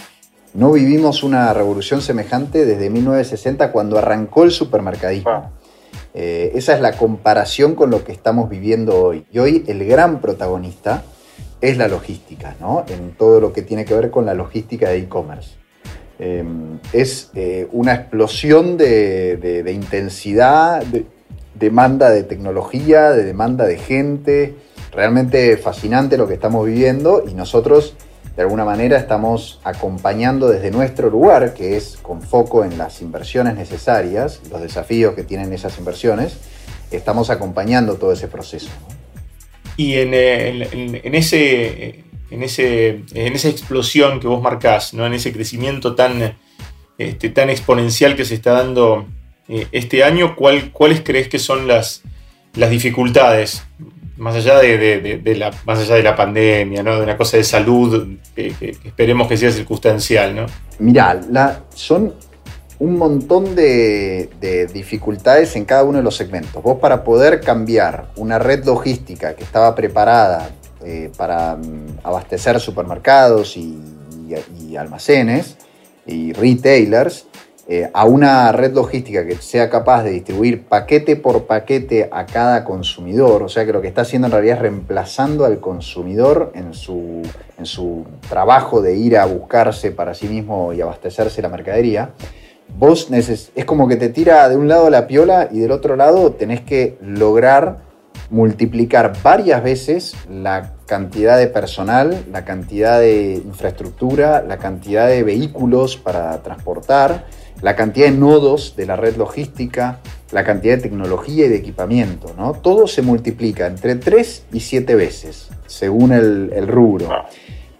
No 0.52 0.70
vivimos 0.70 1.24
una 1.24 1.52
revolución 1.52 2.00
semejante 2.00 2.64
desde 2.64 2.90
1960 2.90 3.72
cuando 3.72 3.98
arrancó 3.98 4.44
el 4.44 4.52
supermercadismo. 4.52 5.50
Eh, 6.14 6.52
esa 6.54 6.74
es 6.74 6.80
la 6.80 6.92
comparación 6.92 7.74
con 7.74 7.90
lo 7.90 8.04
que 8.04 8.12
estamos 8.12 8.48
viviendo 8.48 8.96
hoy. 8.96 9.26
Y 9.32 9.40
hoy 9.40 9.64
el 9.66 9.84
gran 9.84 10.20
protagonista 10.20 11.02
es 11.60 11.76
la 11.76 11.88
logística, 11.88 12.54
¿no? 12.60 12.84
En 12.88 13.12
todo 13.16 13.40
lo 13.40 13.52
que 13.52 13.62
tiene 13.62 13.84
que 13.84 13.94
ver 13.94 14.10
con 14.10 14.24
la 14.24 14.34
logística 14.34 14.88
de 14.88 14.98
e-commerce. 14.98 15.56
Em, 16.20 16.78
es 16.92 17.30
eh, 17.34 17.66
una 17.72 17.94
explosión 17.94 18.76
de, 18.76 19.68
intensidad, 19.74 20.84
de 20.84 21.04
demanda 21.54 22.10
de 22.10 22.22
tecnología, 22.22 23.10
de 23.10 23.24
demanda 23.24 23.64
de 23.66 23.78
gente. 23.78 24.54
Realmente 24.92 25.56
fascinante 25.56 26.16
lo 26.16 26.28
que 26.28 26.34
estamos 26.34 26.64
viviendo 26.64 27.24
y 27.28 27.34
nosotros 27.34 27.96
de 28.36 28.42
alguna 28.42 28.64
manera 28.64 28.98
estamos 28.98 29.60
acompañando 29.62 30.48
desde 30.48 30.70
nuestro 30.70 31.08
lugar, 31.08 31.54
que 31.54 31.76
es 31.76 31.96
con 32.02 32.20
foco 32.20 32.64
en 32.64 32.76
las 32.76 33.00
inversiones 33.00 33.54
necesarias, 33.54 34.40
los 34.50 34.60
desafíos 34.60 35.14
que 35.14 35.22
tienen 35.22 35.52
esas 35.52 35.78
inversiones, 35.78 36.38
estamos 36.90 37.30
acompañando 37.30 37.94
todo 37.94 38.12
ese 38.12 38.26
proceso. 38.26 38.70
Y 39.76 39.94
en, 39.94 40.14
en, 40.14 41.14
ese, 41.14 42.04
en, 42.30 42.42
ese, 42.42 43.04
en 43.14 43.32
esa 43.34 43.48
explosión 43.48 44.20
que 44.20 44.26
vos 44.26 44.42
marcás, 44.42 44.94
¿no? 44.94 45.06
en 45.06 45.14
ese 45.14 45.32
crecimiento 45.32 45.94
tan, 45.94 46.36
este, 46.98 47.28
tan 47.30 47.50
exponencial 47.50 48.16
que 48.16 48.24
se 48.24 48.34
está 48.34 48.52
dando 48.52 49.06
eh, 49.48 49.66
este 49.72 50.04
año, 50.04 50.34
¿cuál, 50.36 50.72
¿cuáles 50.72 51.02
crees 51.02 51.28
que 51.28 51.38
son 51.38 51.68
las, 51.68 52.02
las 52.54 52.70
dificultades? 52.70 53.64
Más 54.16 54.34
allá 54.36 54.58
de, 54.58 55.34
la, 55.36 55.50
más 55.64 55.80
allá 55.80 55.96
de 55.96 56.02
la 56.02 56.14
pandemia, 56.14 56.82
¿no? 56.82 56.96
de 56.96 57.02
una 57.02 57.16
cosa 57.16 57.36
de 57.36 57.44
salud 57.44 58.16
que, 58.34 58.54
esperemos 58.84 59.26
que 59.26 59.36
sea 59.36 59.50
circunstancial. 59.50 60.36
¿no? 60.36 60.46
Mirá, 60.78 61.20
la, 61.30 61.64
son 61.74 62.14
un 62.78 62.96
montón 62.96 63.54
de, 63.54 64.30
de, 64.40 64.66
dificultades 64.66 65.56
en 65.56 65.64
cada 65.64 65.84
uno 65.84 65.98
de 65.98 66.04
los 66.04 66.16
segmentos. 66.16 66.62
Vos 66.62 66.78
para 66.78 67.02
poder 67.02 67.40
cambiar 67.40 68.08
una 68.16 68.38
red 68.38 68.64
logística 68.64 69.34
que 69.34 69.42
estaba 69.42 69.74
preparada 69.74 70.50
eh, 70.86 71.10
para 71.16 71.56
mm, 71.56 72.00
abastecer 72.02 72.60
supermercados 72.60 73.56
y, 73.56 73.80
almacenes 74.76 75.56
y 76.04 76.32
retailers 76.32 77.26
eh, 77.66 77.88
a 77.94 78.04
una 78.04 78.52
red 78.52 78.74
logística 78.74 79.26
que 79.26 79.36
sea 79.36 79.70
capaz 79.70 80.02
de 80.02 80.10
distribuir 80.10 80.64
paquete 80.64 81.16
por 81.16 81.44
paquete 81.44 82.10
a 82.12 82.26
cada 82.26 82.62
consumidor, 82.62 83.42
o 83.42 83.48
sea 83.48 83.64
que 83.64 83.72
lo 83.72 83.80
que 83.80 83.88
está 83.88 84.02
haciendo 84.02 84.26
en 84.26 84.32
realidad 84.32 84.56
es 84.56 84.62
reemplazando 84.62 85.46
al 85.46 85.60
consumidor 85.60 86.52
en 86.54 86.74
su, 86.74 87.22
en 87.58 87.64
su 87.64 88.04
trabajo 88.28 88.82
de 88.82 88.96
ir 88.96 89.16
a 89.16 89.24
buscarse 89.24 89.92
para 89.92 90.12
sí 90.12 90.28
mismo 90.28 90.74
y 90.74 90.82
abastecerse 90.82 91.40
la 91.40 91.48
mercadería, 91.48 92.10
vos 92.78 93.08
es 93.10 93.64
como 93.64 93.88
que 93.88 93.96
te 93.96 94.10
tira 94.10 94.46
de 94.50 94.56
un 94.58 94.68
lado 94.68 94.90
la 94.90 95.06
piola 95.06 95.48
y 95.50 95.60
del 95.60 95.70
otro 95.70 95.96
lado 95.96 96.32
tenés 96.32 96.60
que 96.60 96.98
lograr 97.00 97.93
multiplicar 98.30 99.12
varias 99.22 99.62
veces 99.62 100.14
la 100.30 100.72
cantidad 100.86 101.38
de 101.38 101.46
personal, 101.46 102.24
la 102.30 102.44
cantidad 102.44 103.00
de 103.00 103.34
infraestructura, 103.44 104.42
la 104.42 104.58
cantidad 104.58 105.08
de 105.08 105.22
vehículos 105.22 105.96
para 105.96 106.42
transportar, 106.42 107.26
la 107.62 107.76
cantidad 107.76 108.06
de 108.06 108.12
nodos 108.12 108.76
de 108.76 108.86
la 108.86 108.96
red 108.96 109.16
logística, 109.16 110.00
la 110.32 110.44
cantidad 110.44 110.76
de 110.76 110.82
tecnología 110.82 111.46
y 111.46 111.48
de 111.48 111.56
equipamiento. 111.56 112.34
¿no? 112.36 112.52
Todo 112.52 112.86
se 112.86 113.02
multiplica 113.02 113.66
entre 113.66 113.94
3 113.94 114.46
y 114.52 114.60
7 114.60 114.94
veces, 114.94 115.48
según 115.66 116.12
el, 116.12 116.52
el 116.54 116.68
rubro. 116.68 117.08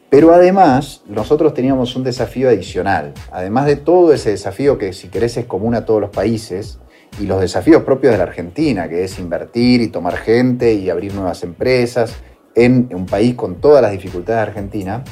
Pero 0.09 0.33
además, 0.33 1.03
nosotros 1.09 1.55
teníamos 1.55 1.97
un 1.97 2.05
desafío 2.05 2.49
adicional. 2.49 3.13
Además 3.33 3.67
de 3.67 3.75
todo 3.77 4.13
ese 4.13 4.31
desafío 4.31 4.79
que 4.79 4.93
si 4.93 5.09
querés 5.09 5.37
es 5.37 5.47
común 5.47 5.75
a 5.75 5.85
todos 5.85 6.01
los 6.01 6.11
países, 6.11 6.79
y 7.21 7.27
los 7.27 7.41
desafíos 7.41 7.83
propios 7.83 8.13
de 8.13 8.19
la 8.19 8.25
Argentina, 8.25 8.89
que 8.89 9.05
es 9.05 9.19
invertir 9.19 9.81
y 9.81 9.89
tomar 9.89 10.17
gente 10.17 10.73
y 10.75 10.91
abrir 10.91 11.15
nuevas 11.15 11.43
empresas 11.43 12.15
en 12.55 12.89
un 12.93 13.07
país 13.07 13.35
con 13.35 13.57
todas 13.57 13.83
las 13.83 13.93
dificultades 13.93 14.45
de 14.45 14.51
Argentina, 14.51 15.05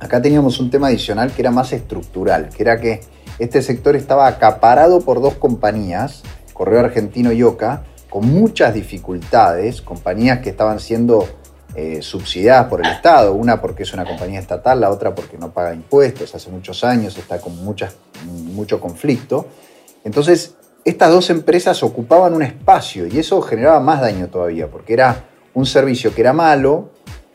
acá 0.00 0.22
teníamos 0.22 0.60
un 0.60 0.70
tema 0.70 0.88
adicional 0.88 1.32
que 1.32 1.42
era 1.42 1.50
más 1.50 1.72
estructural, 1.72 2.48
que 2.48 2.62
era 2.62 2.80
que 2.80 3.00
este 3.38 3.62
sector 3.62 3.96
estaba 3.96 4.26
acaparado 4.26 5.00
por 5.00 5.20
dos 5.20 5.34
compañías, 5.34 6.22
Correo 6.52 6.80
Argentino 6.80 7.32
y 7.32 7.42
Oca, 7.42 7.84
con 8.10 8.26
muchas 8.26 8.74
dificultades, 8.74 9.82
compañías 9.82 10.40
que 10.40 10.50
estaban 10.50 10.80
siendo 10.80 11.28
eh, 11.74 12.02
subsidiadas 12.02 12.66
por 12.68 12.84
el 12.84 12.90
Estado, 12.90 13.34
una 13.34 13.60
porque 13.60 13.84
es 13.84 13.92
una 13.92 14.04
compañía 14.04 14.40
estatal, 14.40 14.80
la 14.80 14.90
otra 14.90 15.14
porque 15.14 15.38
no 15.38 15.52
paga 15.52 15.74
impuestos 15.74 16.34
hace 16.34 16.50
muchos 16.50 16.82
años, 16.82 17.16
está 17.16 17.40
con 17.40 17.56
muchas, 17.64 17.94
mucho 18.24 18.80
conflicto. 18.80 19.46
Entonces, 20.02 20.56
estas 20.84 21.10
dos 21.10 21.30
empresas 21.30 21.82
ocupaban 21.82 22.34
un 22.34 22.42
espacio 22.42 23.06
y 23.06 23.18
eso 23.18 23.40
generaba 23.42 23.80
más 23.80 24.00
daño 24.00 24.28
todavía, 24.28 24.68
porque 24.68 24.94
era 24.94 25.24
un 25.54 25.66
servicio 25.66 26.14
que 26.14 26.20
era 26.20 26.32
malo, 26.32 26.90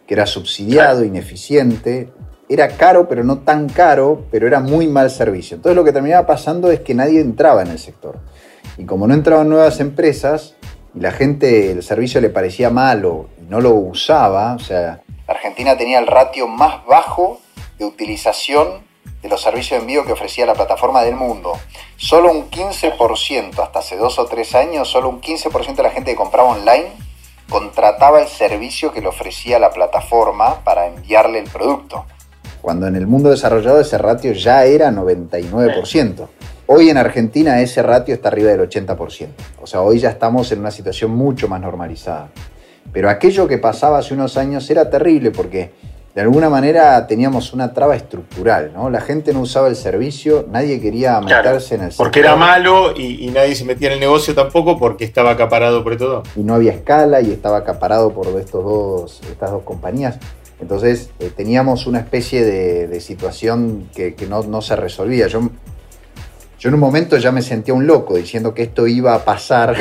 que 0.07 0.13
era 0.13 0.25
subsidiado, 0.25 1.03
ineficiente, 1.03 2.09
era 2.49 2.69
caro, 2.69 3.07
pero 3.07 3.23
no 3.23 3.39
tan 3.39 3.69
caro, 3.69 4.25
pero 4.31 4.47
era 4.47 4.59
muy 4.59 4.87
mal 4.87 5.09
servicio. 5.09 5.55
Entonces 5.55 5.75
lo 5.75 5.83
que 5.83 5.91
terminaba 5.91 6.25
pasando 6.27 6.71
es 6.71 6.81
que 6.81 6.93
nadie 6.93 7.19
entraba 7.21 7.61
en 7.61 7.69
el 7.69 7.79
sector. 7.79 8.19
Y 8.77 8.85
como 8.85 9.07
no 9.07 9.13
entraban 9.13 9.49
nuevas 9.49 9.79
empresas 9.79 10.55
y 10.93 10.99
la 10.99 11.11
gente 11.11 11.71
el 11.71 11.83
servicio 11.83 12.21
le 12.21 12.29
parecía 12.29 12.69
malo 12.69 13.29
y 13.41 13.45
no 13.45 13.61
lo 13.61 13.73
usaba, 13.73 14.53
o 14.55 14.59
sea, 14.59 15.01
Argentina 15.27 15.77
tenía 15.77 15.99
el 15.99 16.07
ratio 16.07 16.47
más 16.47 16.85
bajo 16.85 17.39
de 17.77 17.85
utilización 17.85 18.82
de 19.23 19.29
los 19.29 19.41
servicios 19.41 19.71
de 19.71 19.77
envío 19.77 20.05
que 20.05 20.11
ofrecía 20.11 20.45
la 20.45 20.53
plataforma 20.53 21.01
del 21.01 21.15
mundo. 21.15 21.53
Solo 21.95 22.31
un 22.31 22.51
15%, 22.51 23.57
hasta 23.57 23.79
hace 23.79 23.95
dos 23.95 24.19
o 24.19 24.25
tres 24.25 24.53
años, 24.53 24.89
solo 24.89 25.09
un 25.09 25.21
15% 25.21 25.75
de 25.75 25.83
la 25.83 25.89
gente 25.89 26.11
que 26.11 26.17
compraba 26.17 26.49
online 26.49 26.91
contrataba 27.49 28.21
el 28.21 28.27
servicio 28.27 28.91
que 28.91 29.01
le 29.01 29.07
ofrecía 29.07 29.59
la 29.59 29.69
plataforma 29.69 30.63
para 30.63 30.87
enviarle 30.87 31.39
el 31.39 31.49
producto. 31.49 32.05
Cuando 32.61 32.87
en 32.87 32.95
el 32.95 33.07
mundo 33.07 33.29
desarrollado 33.29 33.79
ese 33.79 33.97
ratio 33.97 34.33
ya 34.33 34.65
era 34.65 34.91
99%. 34.91 36.27
Hoy 36.67 36.89
en 36.89 36.97
Argentina 36.97 37.61
ese 37.61 37.83
ratio 37.83 38.15
está 38.15 38.29
arriba 38.29 38.51
del 38.51 38.61
80%. 38.61 39.27
O 39.61 39.67
sea, 39.67 39.81
hoy 39.81 39.99
ya 39.99 40.09
estamos 40.09 40.51
en 40.51 40.59
una 40.59 40.71
situación 40.71 41.11
mucho 41.11 41.47
más 41.47 41.61
normalizada. 41.61 42.29
Pero 42.91 43.09
aquello 43.09 43.47
que 43.47 43.57
pasaba 43.57 43.99
hace 43.99 44.13
unos 44.13 44.37
años 44.37 44.69
era 44.69 44.89
terrible 44.89 45.31
porque 45.31 45.73
de 46.15 46.21
alguna 46.21 46.47
manera 46.47 47.07
teníamos 47.07 47.53
una 47.53 47.73
traba 47.73 47.95
estructural, 47.95 48.71
¿no? 48.71 48.89
La 48.91 49.01
gente 49.01 49.33
no 49.33 49.41
usaba 49.41 49.67
el 49.67 49.75
servicio, 49.75 50.45
nadie 50.47 50.79
quería 50.79 51.19
meterse 51.19 51.75
en 51.75 51.83
el 51.83 51.93
Porque 51.97 52.19
era 52.19 52.35
malo 52.35 52.93
y, 52.95 53.31
nadie 53.33 53.55
se 53.55 53.65
metía 53.65 53.87
en 53.87 53.95
el 53.95 53.99
negocio 53.99 54.35
tampoco 54.35 54.77
porque 54.77 55.05
estaba 55.05 55.31
acaparado 55.31 55.83
por 55.83 55.97
todo. 55.97 56.21
Y 56.35 56.41
no 56.41 56.53
había 56.53 56.71
escala 56.71 57.21
y 57.21 57.31
estaba 57.31 57.57
acaparado 57.57 58.13
por 58.13 58.27
estos 58.39 58.63
dos, 58.63 59.21
estas 59.27 59.49
dos 59.49 59.63
compañías. 59.63 60.19
Entonces 60.61 61.09
eh, 61.19 61.31
teníamos 61.35 61.87
una 61.87 61.99
especie 61.99 62.43
de, 62.43 63.01
situación 63.01 63.89
que, 63.95 64.15
no, 64.29 64.43
no, 64.43 64.61
se 64.61 64.75
resolvía. 64.75 65.25
Yo, 65.27 65.49
yo 66.59 66.69
en 66.69 66.75
un 66.75 66.79
momento 66.79 67.17
ya 67.17 67.31
me 67.31 67.41
sentía 67.41 67.73
un 67.73 67.87
loco 67.87 68.15
diciendo 68.15 68.53
que 68.53 68.61
esto 68.61 68.85
iba 68.85 69.15
a 69.15 69.25
pasar, 69.25 69.75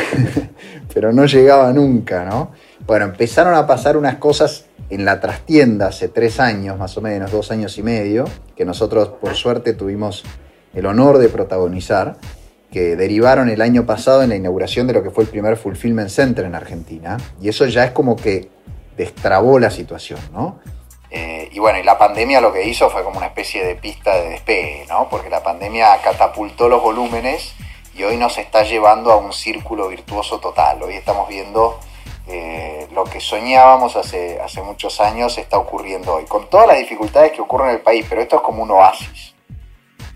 pero 0.95 1.13
no 1.13 1.27
llegaba 1.27 1.71
nunca, 1.75 2.25
¿no? 2.25 2.53
Bueno, 2.87 3.05
empezaron 3.05 3.55
a 3.55 3.67
pasar 3.67 3.99
unas 3.99 4.17
cosas 4.17 4.65
en 4.95 5.07
la 5.07 5.21
trastienda 5.21 5.89
hace 5.89 6.09
tres 6.09 6.39
años, 6.39 6.79
más 6.79 6.97
o 6.99 7.01
menos, 7.01 7.31
dos 7.31 7.51
años 7.51 7.79
y 7.79 7.83
medio, 7.83 8.27
que 8.55 8.67
nosotros 8.67 9.09
por 9.09 9.35
suerte 9.35 9.73
tuvimos 9.73 10.23
el 10.75 10.85
honor 10.85 11.17
de 11.17 11.31
protagonizar, 11.31 12.17
que 12.71 12.95
derivaron 12.95 13.49
el 13.49 13.63
año 13.63 13.87
pasado 13.87 14.23
en 14.23 14.29
la 14.29 14.37
inauguración 14.37 14.87
de 14.87 14.93
lo 14.93 15.03
que 15.03 15.11
fue 15.11 15.25
el 15.25 15.31
primer 15.31 15.57
Fulfillment 15.57 16.11
Center 16.11 16.45
en 16.45 16.55
Argentina. 16.55 17.17
Y 17.41 17.49
eso 17.49 17.67
ya 17.67 17.85
es 17.85 17.93
como 17.93 18.17
que 18.17 18.51
destrabó 18.97 19.59
la 19.59 19.71
situación, 19.71 20.21
¿no? 20.31 20.61
Eh, 21.11 21.49
y 21.53 21.59
bueno, 21.59 21.79
y 21.79 21.83
la 21.83 21.99
pandemia 21.99 22.41
lo 22.41 22.53
que 22.53 22.67
hizo 22.67 22.89
fue 22.91 23.03
como 23.03 23.19
una 23.19 23.27
especie 23.27 23.65
de 23.65 23.77
pista 23.77 24.15
de 24.15 24.31
despegue, 24.31 24.87
¿no? 24.89 25.09
Porque 25.11 25.31
la 25.31 25.43
pandemia 25.43 26.01
catapultó 26.03 26.69
los 26.69 26.83
volúmenes 26.83 27.55
y 27.95 28.03
hoy 28.03 28.17
nos 28.19 28.37
está 28.37 28.63
llevando 28.63 29.11
a 29.13 29.17
un 29.17 29.33
círculo 29.33 29.89
virtuoso 29.89 30.39
total. 30.39 30.83
Hoy 30.83 30.95
estamos 30.95 31.29
viendo 31.29 31.79
eh, 32.29 32.89
lo 32.95 33.05
que 33.05 33.21
soñábamos 33.21 33.97
hace, 33.97 34.41
hace 34.41 34.63
muchos 34.63 35.01
años 35.01 35.37
está 35.39 35.59
ocurriendo 35.59 36.15
hoy, 36.15 36.25
con 36.25 36.49
todas 36.49 36.69
las 36.69 36.79
dificultades 36.79 37.33
que 37.33 37.41
ocurren 37.41 37.71
en 37.71 37.75
el 37.77 37.81
país, 37.81 38.07
pero 38.09 38.21
esto 38.21 38.37
es 38.37 38.43
como 38.43 38.63
un 38.63 38.71
oasis. 38.71 39.35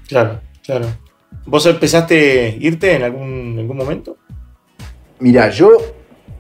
Claro, 0.09 0.41
claro. 0.63 0.87
¿Vos 1.45 1.67
empezaste 1.67 2.47
a 2.47 2.49
irte 2.49 2.95
en 2.95 3.03
algún, 3.03 3.57
algún 3.59 3.77
momento? 3.77 4.17
Mira, 5.19 5.49
yo 5.51 5.71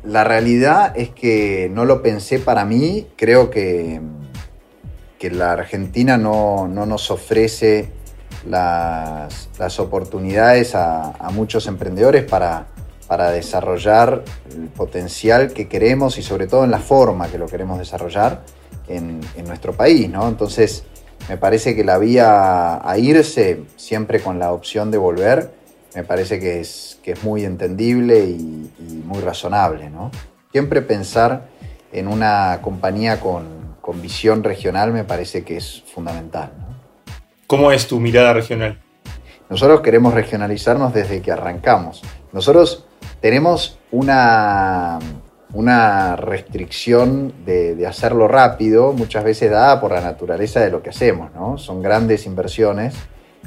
la 0.05 0.23
realidad 0.23 0.97
es 0.97 1.11
que 1.11 1.69
no 1.73 1.85
lo 1.85 2.03
pensé 2.03 2.39
para 2.39 2.65
mí, 2.65 3.09
creo 3.17 3.51
que, 3.51 4.01
que 5.19 5.31
la 5.31 5.53
Argentina 5.53 6.17
no, 6.17 6.69
nos 6.69 7.11
ofrece 7.11 7.91
las, 8.49 9.81
oportunidades 9.81 10.77
a, 10.77 11.13
a 11.13 11.31
muchos 11.31 11.67
emprendedores 11.67 12.25
para 12.25 12.69
para 13.07 13.31
desarrollar 13.31 14.25
el 14.51 14.69
potencial 14.69 15.53
que 15.53 15.69
queremos 15.69 16.19
y 16.19 16.23
sobre 16.23 16.47
todo 16.47 16.65
en 16.65 16.71
la 16.71 16.79
forma 16.79 17.29
que 17.29 17.39
lo 17.39 17.47
queremos 17.47 17.79
desarrollar 17.79 18.43
en, 18.89 19.21
nuestro 19.47 19.73
país, 19.73 20.09
¿no? 20.09 20.29
Entonces, 20.29 20.85
me 21.29 21.37
parece 21.37 21.75
que 21.75 21.85
la 21.85 21.99
vía 21.99 22.89
a 22.89 22.99
irse, 22.99 23.65
siempre 23.77 24.21
con 24.21 24.39
la 24.39 24.53
opción 24.53 24.91
de 24.91 24.99
volver, 24.99 25.51
me 25.95 26.05
parece 26.05 26.39
que 26.39 26.61
es, 26.61 26.99
que 27.03 27.13
es 27.13 27.25
muy 27.25 27.45
entendible 27.45 28.21
y, 28.25 28.71
muy 29.05 29.21
razonable, 29.21 29.89
¿no? 29.89 30.11
Siempre 30.51 30.83
pensar 30.83 31.49
en 31.93 32.09
una 32.09 32.61
compañía 32.63 33.21
con, 33.21 33.65
visión 34.03 34.43
regional 34.43 34.93
me 34.93 35.05
parece 35.05 35.45
que 35.45 35.59
es 35.59 35.85
fundamental. 35.95 36.51
¿Cómo 37.47 37.71
es 37.71 37.87
tu 37.87 38.01
mirada 38.01 38.33
regional? 38.33 38.83
Nosotros 39.49 39.81
queremos 39.81 40.13
regionalizarnos 40.13 40.93
desde 40.93 41.23
que 41.23 41.31
arrancamos. 41.31 42.03
Nosotros 42.33 42.86
tenemos 43.27 43.77
una, 43.91 45.01
una 45.53 46.15
restricción 46.15 47.33
de, 47.45 47.85
hacerlo 47.85 48.29
rápido, 48.29 48.93
muchas 48.93 49.25
veces 49.25 49.51
dada 49.51 49.81
por 49.81 49.91
la 49.91 50.01
naturaleza 50.01 50.61
de 50.61 50.71
lo 50.71 50.81
que 50.81 50.91
hacemos, 50.91 51.35
¿no? 51.35 51.59
Son 51.59 51.83
grandes 51.83 52.25
inversiones 52.25 52.95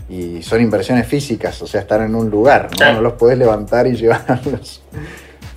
y 0.10 0.44
son 0.44 0.60
inversiones 0.60 1.08
físicas, 1.08 1.62
o 1.62 1.68
sea, 1.68 1.80
estar 1.80 2.02
en 2.02 2.14
un 2.14 2.30
lugar, 2.30 2.68
¿no? 2.78 2.92
No 2.92 3.00
los 3.00 3.14
puedes 3.14 3.38
levantar 3.38 3.88
y 3.88 3.96
llevarlos. 3.96 4.84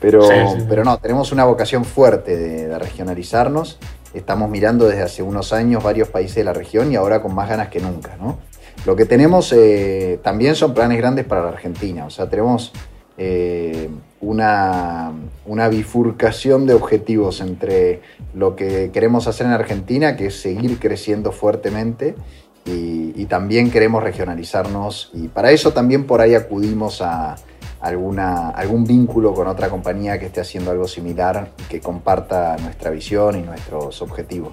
Pero, 0.00 0.20
pero 0.68 0.84
no, 0.84 0.98
tenemos 0.98 1.32
una 1.32 1.44
vocación 1.44 1.84
fuerte 1.84 2.36
de, 2.36 2.78
regionalizarnos. 2.78 3.80
Estamos 4.14 4.48
mirando 4.48 4.86
desde 4.86 5.02
hace 5.02 5.22
unos 5.24 5.52
años 5.52 5.82
varios 5.82 6.10
países 6.10 6.36
de 6.36 6.44
la 6.44 6.52
región 6.52 6.92
y 6.92 6.94
ahora 6.94 7.22
con 7.22 7.34
más 7.34 7.48
ganas 7.48 7.70
que 7.70 7.80
nunca, 7.80 8.16
¿no? 8.20 8.38
Lo 8.86 8.94
que 8.94 9.04
tenemos 9.04 9.52
eh, 9.52 10.20
también 10.22 10.54
son 10.54 10.74
planes 10.74 10.98
grandes 10.98 11.24
para 11.24 11.42
la 11.42 11.48
Argentina, 11.48 12.06
o 12.06 12.10
sea, 12.10 12.28
tenemos 12.28 12.72
eh, 13.18 13.88
una, 14.20 15.12
bifurcación 15.70 16.66
de 16.66 16.74
objetivos 16.74 17.40
entre 17.40 18.00
lo 18.34 18.56
que 18.56 18.90
queremos 18.92 19.26
hacer 19.26 19.46
en 19.46 19.52
Argentina, 19.52 20.16
que 20.16 20.26
es 20.26 20.40
seguir 20.40 20.78
creciendo 20.78 21.32
fuertemente, 21.32 22.14
y, 22.64 23.24
también 23.26 23.70
queremos 23.70 24.02
regionalizarnos, 24.02 25.10
y 25.14 25.28
para 25.28 25.52
eso 25.52 25.72
también 25.72 26.06
por 26.06 26.20
ahí 26.20 26.34
acudimos 26.34 27.00
a 27.00 27.36
alguna, 27.80 28.50
algún 28.50 28.84
vínculo 28.84 29.32
con 29.32 29.48
otra 29.48 29.70
compañía 29.70 30.18
que 30.18 30.26
esté 30.26 30.42
haciendo 30.42 30.70
algo 30.70 30.86
similar 30.86 31.52
que 31.70 31.80
comparta 31.80 32.56
nuestra 32.58 32.90
visión 32.90 33.38
y 33.38 33.42
nuestros 33.42 34.02
objetivos. 34.02 34.52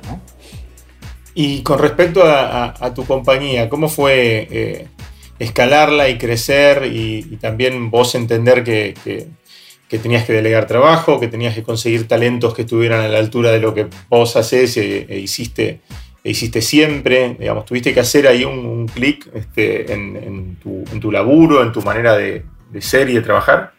Y 1.33 1.61
con 1.61 1.79
respecto 1.79 2.21
a, 2.23 2.93
tu 2.93 3.05
compañía, 3.05 3.69
¿cómo 3.69 3.89
fue 3.89 4.47
eh, 4.49 4.87
escalarla 5.39 6.09
y 6.09 6.17
crecer 6.17 6.85
y, 6.85 7.37
también 7.41 7.89
vos 7.89 8.13
entender 8.15 8.63
que, 8.63 8.93
tenías 9.87 10.25
que 10.25 10.33
delegar 10.33 10.67
trabajo, 10.67 11.19
que 11.19 11.27
tenías 11.27 11.55
que 11.55 11.63
conseguir 11.63 12.07
talentos 12.07 12.53
que 12.53 12.63
estuvieran 12.63 13.01
a 13.01 13.07
la 13.07 13.17
altura 13.17 13.51
de 13.51 13.59
lo 13.59 13.73
que 13.73 13.87
vos 14.09 14.35
haces 14.35 14.77
e, 14.77 15.05
e 15.09 15.19
hiciste, 15.19 15.81
e 16.23 16.31
hiciste 16.31 16.61
siempre. 16.61 17.35
Digamos, 17.39 17.65
tuviste 17.65 17.93
que 17.93 18.01
hacer 18.01 18.27
ahí 18.27 18.43
un, 18.43 18.87
clic 18.87 19.27
este, 19.33 19.91
en, 19.93 20.57
tu, 21.01 21.11
laburo, 21.11 21.63
en 21.63 21.71
tu 21.71 21.81
manera 21.81 22.15
de, 22.15 22.43
ser 22.79 23.09
y 23.09 23.13
de 23.13 23.21
trabajar. 23.21 23.73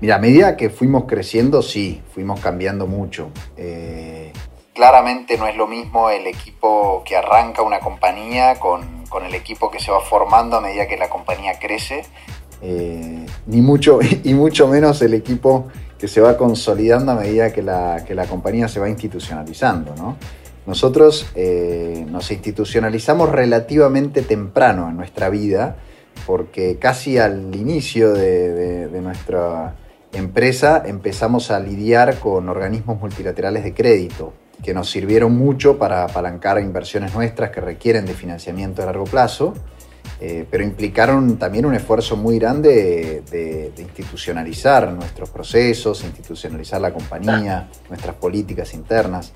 Mira, 0.00 0.16
a 0.16 0.18
medida 0.18 0.56
que 0.56 0.70
fuimos 0.70 1.04
creciendo, 1.04 1.62
sí, 1.62 2.00
fuimos 2.14 2.40
cambiando 2.40 2.86
mucho. 2.86 3.30
Eh, 3.56 4.32
claramente 4.74 5.38
no 5.38 5.46
es 5.46 5.56
lo 5.56 5.66
mismo 5.66 6.10
el 6.10 6.26
equipo 6.26 7.02
que 7.04 7.16
arranca 7.16 7.62
una 7.62 7.80
compañía 7.80 8.58
con 8.60 8.94
con 9.14 9.24
el 9.24 9.34
equipo 9.36 9.70
que 9.70 9.78
se 9.78 9.92
va 9.92 10.00
formando 10.00 10.56
a 10.56 10.60
medida 10.60 10.88
que 10.88 10.96
la 10.96 11.08
compañía 11.08 11.60
crece, 11.60 12.02
eh, 12.62 13.24
ni 13.46 13.60
mucho, 13.60 14.00
y 14.24 14.34
mucho 14.34 14.66
menos 14.66 15.00
el 15.02 15.14
equipo 15.14 15.68
que 16.00 16.08
se 16.08 16.20
va 16.20 16.36
consolidando 16.36 17.12
a 17.12 17.14
medida 17.14 17.52
que 17.52 17.62
la, 17.62 18.04
que 18.04 18.16
la 18.16 18.26
compañía 18.26 18.66
se 18.66 18.80
va 18.80 18.88
institucionalizando. 18.88 19.94
¿no? 19.94 20.16
Nosotros 20.66 21.26
eh, 21.36 22.04
nos 22.10 22.32
institucionalizamos 22.32 23.28
relativamente 23.28 24.22
temprano 24.22 24.88
en 24.90 24.96
nuestra 24.96 25.28
vida, 25.28 25.76
porque 26.26 26.78
casi 26.80 27.16
al 27.18 27.54
inicio 27.54 28.12
de, 28.12 28.88
de 28.88 29.00
nuestra 29.00 29.76
empresa 30.12 30.82
empezamos 30.84 31.52
a 31.52 31.60
lidiar 31.60 32.18
con 32.18 32.48
organismos 32.48 33.00
multilaterales 33.00 33.62
de 33.62 33.74
crédito 33.74 34.32
que 34.64 34.72
nos 34.72 34.90
sirvieron 34.90 35.36
mucho 35.36 35.78
para 35.78 36.04
apalancar 36.04 36.58
inversiones 36.58 37.14
nuestras 37.14 37.50
que 37.50 37.60
requieren 37.60 38.06
de 38.06 38.14
financiamiento 38.14 38.82
a 38.82 38.86
largo 38.86 39.04
plazo, 39.04 39.52
eh, 40.20 40.46
pero 40.50 40.64
implicaron 40.64 41.38
también 41.38 41.66
un 41.66 41.74
esfuerzo 41.74 42.16
muy 42.16 42.38
grande 42.38 43.22
de, 43.30 43.72
institucionalizar 43.76 44.90
nuestros 44.90 45.28
procesos, 45.28 46.02
institucionalizar 46.02 46.80
la 46.80 46.92
compañía, 46.94 47.68
nuestras 47.90 48.16
políticas 48.16 48.72
internas. 48.72 49.32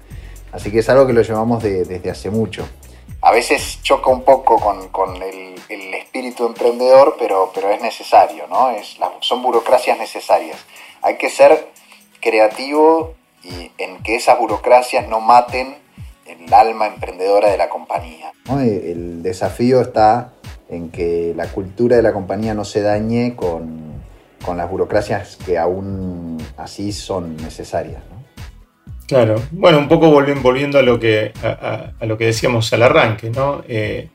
Así 0.51 0.71
que 0.71 0.79
es 0.79 0.89
algo 0.89 1.07
que 1.07 1.13
lo 1.13 1.21
llevamos 1.21 1.63
desde 1.63 2.11
hace 2.11 2.31
mucho. 2.31 2.67
A 3.21 3.31
veces 3.33 3.81
choca 3.83 4.11
un 4.11 4.23
poco 4.23 4.57
con, 4.91 5.17
el, 5.23 5.59
espíritu 5.95 6.47
emprendedor, 6.47 7.17
pero, 7.19 7.51
pero 7.55 7.71
es 7.71 7.83
necesario, 7.83 8.47
¿no? 8.49 8.71
Es, 8.71 8.97
son 9.21 9.43
burocracias 9.43 9.99
necesarias. 9.99 10.57
Hay 11.03 11.19
que 11.19 11.29
ser 11.29 11.69
creativo 12.21 13.15
y 13.43 13.71
en 13.79 14.03
que 14.03 14.17
esas 14.17 14.39
burocracias 14.39 15.09
no 15.09 15.21
maten 15.21 15.77
el 16.27 16.53
alma 16.53 16.87
emprendedora 16.87 17.51
de 17.51 17.57
la 17.57 17.69
compañía. 17.69 18.33
El 18.61 19.23
desafío 19.23 19.81
está 19.81 20.33
en 20.69 20.91
que 20.91 21.33
la 21.35 21.47
cultura 21.47 21.97
de 21.97 22.03
la 22.03 22.13
compañía 22.13 22.55
no 22.55 22.65
se 22.65 22.83
dañe 22.83 23.35
con, 23.35 23.89
las 24.57 24.71
burocracias 24.71 25.37
que 25.45 25.59
aún 25.59 26.39
así 26.57 26.93
son 26.93 27.37
necesarias. 27.37 28.03
Claro, 29.07 29.37
bueno, 29.51 29.79
un 29.79 29.89
poco 29.89 30.11
volviendo 30.11 30.79
a 30.79 30.83
lo 30.83 30.99
que, 30.99 31.33
a, 31.43 32.05
lo 32.05 32.17
que 32.17 32.27
decíamos 32.27 32.73
al 32.73 32.83
arranque, 32.83 33.31
¿no? 33.31 33.63
Eh, 33.69 34.09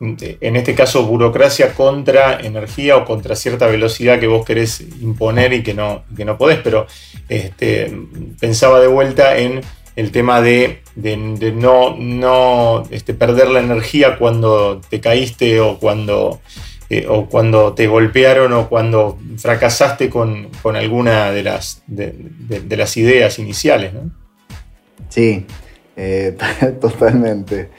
en 0.00 0.56
este 0.56 0.74
caso 0.74 1.04
burocracia 1.04 1.74
contra 1.74 2.40
energía 2.40 2.96
o 2.96 3.04
contra 3.04 3.36
cierta 3.36 3.66
velocidad 3.66 4.20
que 4.20 4.26
vos 4.26 4.44
querés 4.44 4.80
imponer 5.00 5.52
y 5.52 5.62
que 5.62 5.74
no, 5.74 6.04
que 6.16 6.24
no 6.24 6.36
podés, 6.36 6.58
pero 6.62 6.86
este, 7.28 7.92
pensaba 8.38 8.80
de 8.80 8.88
vuelta 8.88 9.38
en 9.38 9.62
el 9.96 10.12
tema 10.12 10.42
de, 10.42 10.82
no, 11.54 11.96
no 11.96 12.82
este, 12.90 13.14
perder 13.14 13.48
la 13.48 13.60
energía 13.60 14.18
cuando 14.18 14.80
te 14.90 15.00
caíste 15.00 15.60
o 15.60 15.78
cuando, 15.78 16.40
eh, 16.90 17.06
o 17.08 17.26
cuando 17.26 17.72
te 17.72 17.86
golpearon 17.86 18.52
o 18.52 18.68
cuando 18.68 19.18
fracasaste 19.38 20.10
con, 20.10 20.50
alguna 20.62 21.30
de 21.30 21.42
las, 21.42 21.82
de, 21.86 22.76
las 22.76 22.96
ideas 22.98 23.38
iniciales. 23.38 23.94
¿no? 23.94 24.10
Sí, 25.08 25.46
eh, 25.96 26.36
totalmente. 26.80 27.70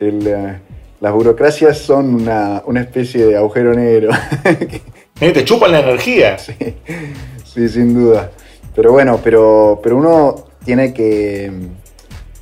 Eh, 0.00 0.58
las 1.00 1.14
burocracias 1.14 1.78
son 1.78 2.14
una, 2.14 2.62
especie 2.80 3.26
de 3.26 3.36
agujero 3.36 3.74
negro. 3.74 4.10
Eh, 5.22 5.32
te 5.32 5.44
chupan 5.44 5.72
la 5.72 5.80
energía. 5.80 6.38
Sí, 7.44 7.68
sin 7.68 7.92
duda. 7.92 8.30
Pero 8.74 8.92
bueno, 8.92 9.20
pero, 9.22 9.80
pero 9.82 9.98
uno 9.98 10.46
tiene 10.64 10.94
que, 10.94 11.52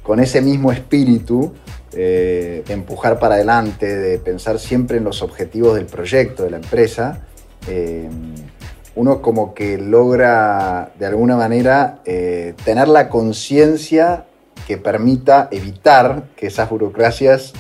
con 0.03 0.21
ese 0.21 0.43
mismo 0.43 0.71
espíritu, 0.71 1.55
eh, 1.93 2.63
de 2.65 2.75
empujar 2.75 3.19
para 3.19 3.35
adelante, 3.35 3.87
de 3.97 4.19
pensar 4.19 4.61
siempre 4.61 4.99
en 4.99 5.05
los 5.05 5.23
objetivos 5.23 5.75
del 5.75 5.87
proyecto, 5.87 6.45
de 6.45 6.51
la 6.51 6.59
empresa, 6.59 7.27
eh, 7.67 8.09
uno 8.95 9.23
como 9.23 9.55
que 9.55 9.79
logra 9.79 10.93
de 10.99 11.07
alguna 11.07 11.37
manera 11.37 12.01
tener 12.05 12.87
la 12.87 13.09
conciencia 13.09 14.27
que 14.69 14.77
permita 14.77 15.49
evitar 15.51 16.25
que 16.37 16.49
esas 16.49 16.69
burocracias 16.71 17.55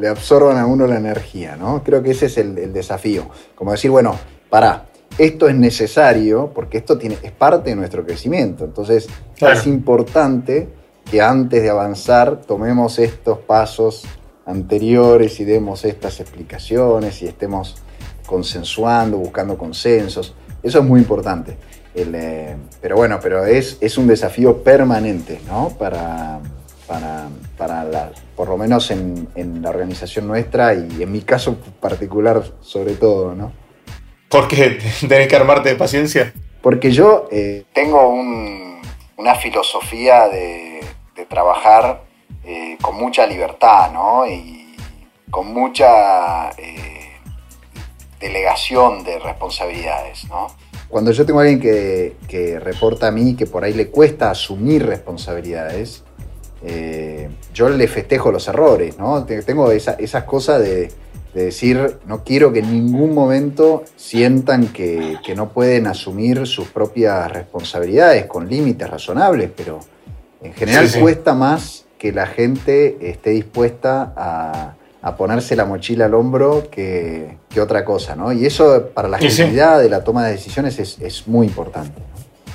le 0.00 0.08
absorban 0.08 0.56
a 0.56 0.64
uno 0.64 0.86
la 0.86 0.96
energía, 0.96 1.56
¿no? 1.56 1.84
Creo 1.84 2.02
que 2.02 2.12
ese 2.12 2.26
es 2.26 2.38
el, 2.38 2.72
desafío. 2.72 3.26
Como 3.54 3.72
decir, 3.72 3.90
bueno, 3.90 4.18
para, 4.48 4.86
esto 5.18 5.46
es 5.46 5.54
necesario 5.54 6.50
porque 6.54 6.78
esto 6.78 6.96
tiene, 6.96 7.18
es 7.22 7.32
parte 7.32 7.70
de 7.70 7.76
nuestro 7.76 8.04
crecimiento. 8.06 8.64
Entonces, 8.64 9.08
es 9.38 9.66
importante 9.66 10.68
que 11.10 11.20
antes 11.20 11.62
de 11.62 11.68
avanzar 11.68 12.40
tomemos 12.40 12.98
estos 12.98 13.38
pasos 13.40 14.06
anteriores 14.46 15.38
y 15.38 15.44
demos 15.44 15.84
estas 15.84 16.18
explicaciones 16.20 17.20
y 17.20 17.26
estemos 17.26 17.76
consensuando, 18.24 19.18
buscando 19.18 19.58
consensos. 19.58 20.34
Eso 20.62 20.78
es 20.78 20.84
muy 20.84 21.00
importante. 21.00 21.58
Eh, 21.94 22.56
pero 22.80 22.96
bueno, 22.96 23.18
pero 23.20 23.44
es, 23.44 23.76
es 23.82 23.98
un 23.98 24.06
desafío 24.06 24.62
permanente, 24.62 25.40
¿no? 25.46 25.68
Para, 25.78 26.40
para, 27.56 27.84
la, 27.84 28.10
por 28.34 28.48
lo 28.48 28.56
menos 28.56 28.90
en, 28.90 29.28
la 29.62 29.70
organización 29.70 30.26
nuestra 30.26 30.74
y 30.74 31.02
en 31.02 31.12
mi 31.12 31.22
caso 31.22 31.56
particular 31.80 32.42
sobre 32.60 32.94
todo, 32.94 33.34
¿no? 33.34 33.52
¿Por 34.28 34.48
qué? 34.48 34.78
¿Tenés 35.08 35.28
que 35.28 35.36
armarte 35.36 35.68
de 35.68 35.76
paciencia? 35.76 36.32
Porque 36.60 36.90
yo 36.90 37.28
eh, 37.30 37.64
tengo 37.72 38.08
una 39.16 39.34
filosofía 39.36 40.28
de, 40.28 40.80
trabajar 41.28 42.02
eh, 42.44 42.76
con 42.80 42.96
mucha 42.96 43.24
libertad, 43.26 43.92
¿no? 43.92 44.26
Y 44.26 44.74
con 45.30 45.52
mucha 45.52 46.50
delegación 48.18 49.04
de 49.04 49.18
responsabilidades, 49.20 50.24
¿no? 50.24 50.48
Cuando 50.88 51.12
yo 51.12 51.24
tengo 51.24 51.38
a 51.38 51.42
alguien 51.44 51.60
que, 51.60 52.58
reporta 52.58 53.06
a 53.06 53.10
mí 53.12 53.36
que 53.36 53.46
por 53.46 53.62
ahí 53.62 53.74
le 53.74 53.90
cuesta 53.90 54.30
asumir 54.30 54.84
responsabilidades, 54.84 56.02
eh, 56.62 57.28
yo 57.54 57.68
le 57.68 57.88
festejo 57.88 58.30
los 58.30 58.46
errores, 58.48 58.98
¿no? 58.98 59.24
Tengo 59.24 59.70
esas 59.70 60.24
cosas 60.24 60.60
de, 60.60 60.90
decir, 61.34 61.98
no 62.06 62.24
quiero 62.24 62.52
que 62.52 62.58
en 62.58 62.72
ningún 62.72 63.14
momento 63.14 63.84
sientan 63.96 64.68
que, 64.68 65.18
no 65.36 65.50
pueden 65.50 65.86
asumir 65.86 66.46
sus 66.46 66.68
propias 66.68 67.30
responsabilidades 67.30 68.26
con 68.26 68.48
límites 68.48 68.90
razonables, 68.90 69.50
pero 69.56 69.80
en 70.42 70.52
general 70.54 70.88
cuesta 71.00 71.34
más 71.34 71.84
que 71.98 72.12
la 72.12 72.26
gente 72.26 72.96
esté 73.00 73.30
dispuesta 73.30 74.12
a, 74.16 74.74
a 75.02 75.16
ponerse 75.16 75.56
la 75.56 75.64
mochila 75.64 76.06
al 76.06 76.14
hombro 76.14 76.68
que, 76.70 77.38
otra 77.60 77.84
cosa, 77.84 78.16
¿no? 78.16 78.32
Y 78.32 78.46
eso 78.46 78.90
para 78.94 79.08
la 79.08 79.16
agilidad 79.16 79.80
de 79.80 79.88
la 79.88 80.04
toma 80.04 80.26
de 80.26 80.32
decisiones 80.32 80.78
es, 80.78 81.26
muy 81.26 81.46
importante. 81.46 82.00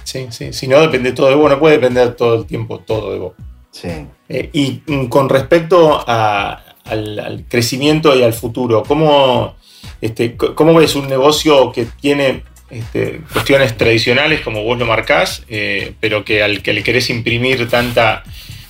Sí, 0.03 0.27
sí, 0.29 0.53
si 0.53 0.67
no 0.67 0.79
depende 0.81 1.11
todo 1.11 1.29
de 1.29 1.35
vos, 1.35 1.49
no 1.49 1.59
puede 1.59 1.75
depender 1.75 2.15
todo 2.15 2.35
el 2.35 2.45
tiempo 2.45 2.79
todo 2.79 3.11
de 3.11 3.19
vos. 3.19 3.33
Sí. 3.75 3.89
Eh, 4.29 4.49
y 4.53 4.81
mm, 4.87 5.07
con 5.07 5.27
respecto 5.27 6.01
al, 6.07 7.45
crecimiento 7.49 8.15
y 8.15 8.23
al 8.23 8.33
futuro, 8.33 8.83
¿cómo, 8.83 9.55
este, 9.99 10.37
¿cómo 10.37 10.73
ves 10.75 10.95
un 10.95 11.09
negocio 11.09 11.71
que 11.73 11.87
tiene 11.99 12.43
este, 12.69 13.21
cuestiones 13.33 13.75
tradicionales, 13.75 14.41
como 14.41 14.63
vos 14.63 14.79
lo 14.79 14.85
marcás, 14.85 15.43
eh, 15.49 15.93
pero 15.99 16.23
que 16.23 16.41
al 16.41 16.61
que 16.61 16.73
le 16.73 16.83
querés 16.83 17.09
imprimir 17.09 17.67
tanta 17.67 18.23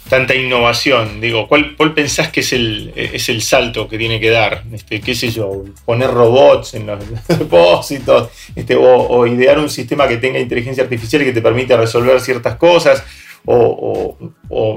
tanta 0.09 0.35
innovación? 0.35 1.19
Digo, 1.21 1.47
¿cuál, 1.47 1.75
pensás 1.93 2.29
que 2.29 2.41
es 2.41 2.53
el, 2.53 3.41
salto 3.41 3.87
que 3.87 3.97
tiene 3.97 4.19
que 4.19 4.29
dar? 4.29 4.63
Este, 4.71 5.01
¿Qué 5.01 5.15
sé 5.15 5.29
yo? 5.29 5.63
Poner 5.85 6.11
robots 6.11 6.73
en 6.75 6.87
los 6.87 6.99
depósitos, 7.27 8.29
este, 8.55 8.75
o, 8.75 9.27
idear 9.27 9.59
un 9.59 9.69
sistema 9.69 10.07
que 10.07 10.17
tenga 10.17 10.39
inteligencia 10.39 10.83
artificial 10.83 11.23
que 11.23 11.33
te 11.33 11.41
permita 11.41 11.77
resolver 11.77 12.19
ciertas 12.21 12.55
cosas, 12.55 13.03
o, 13.45 14.15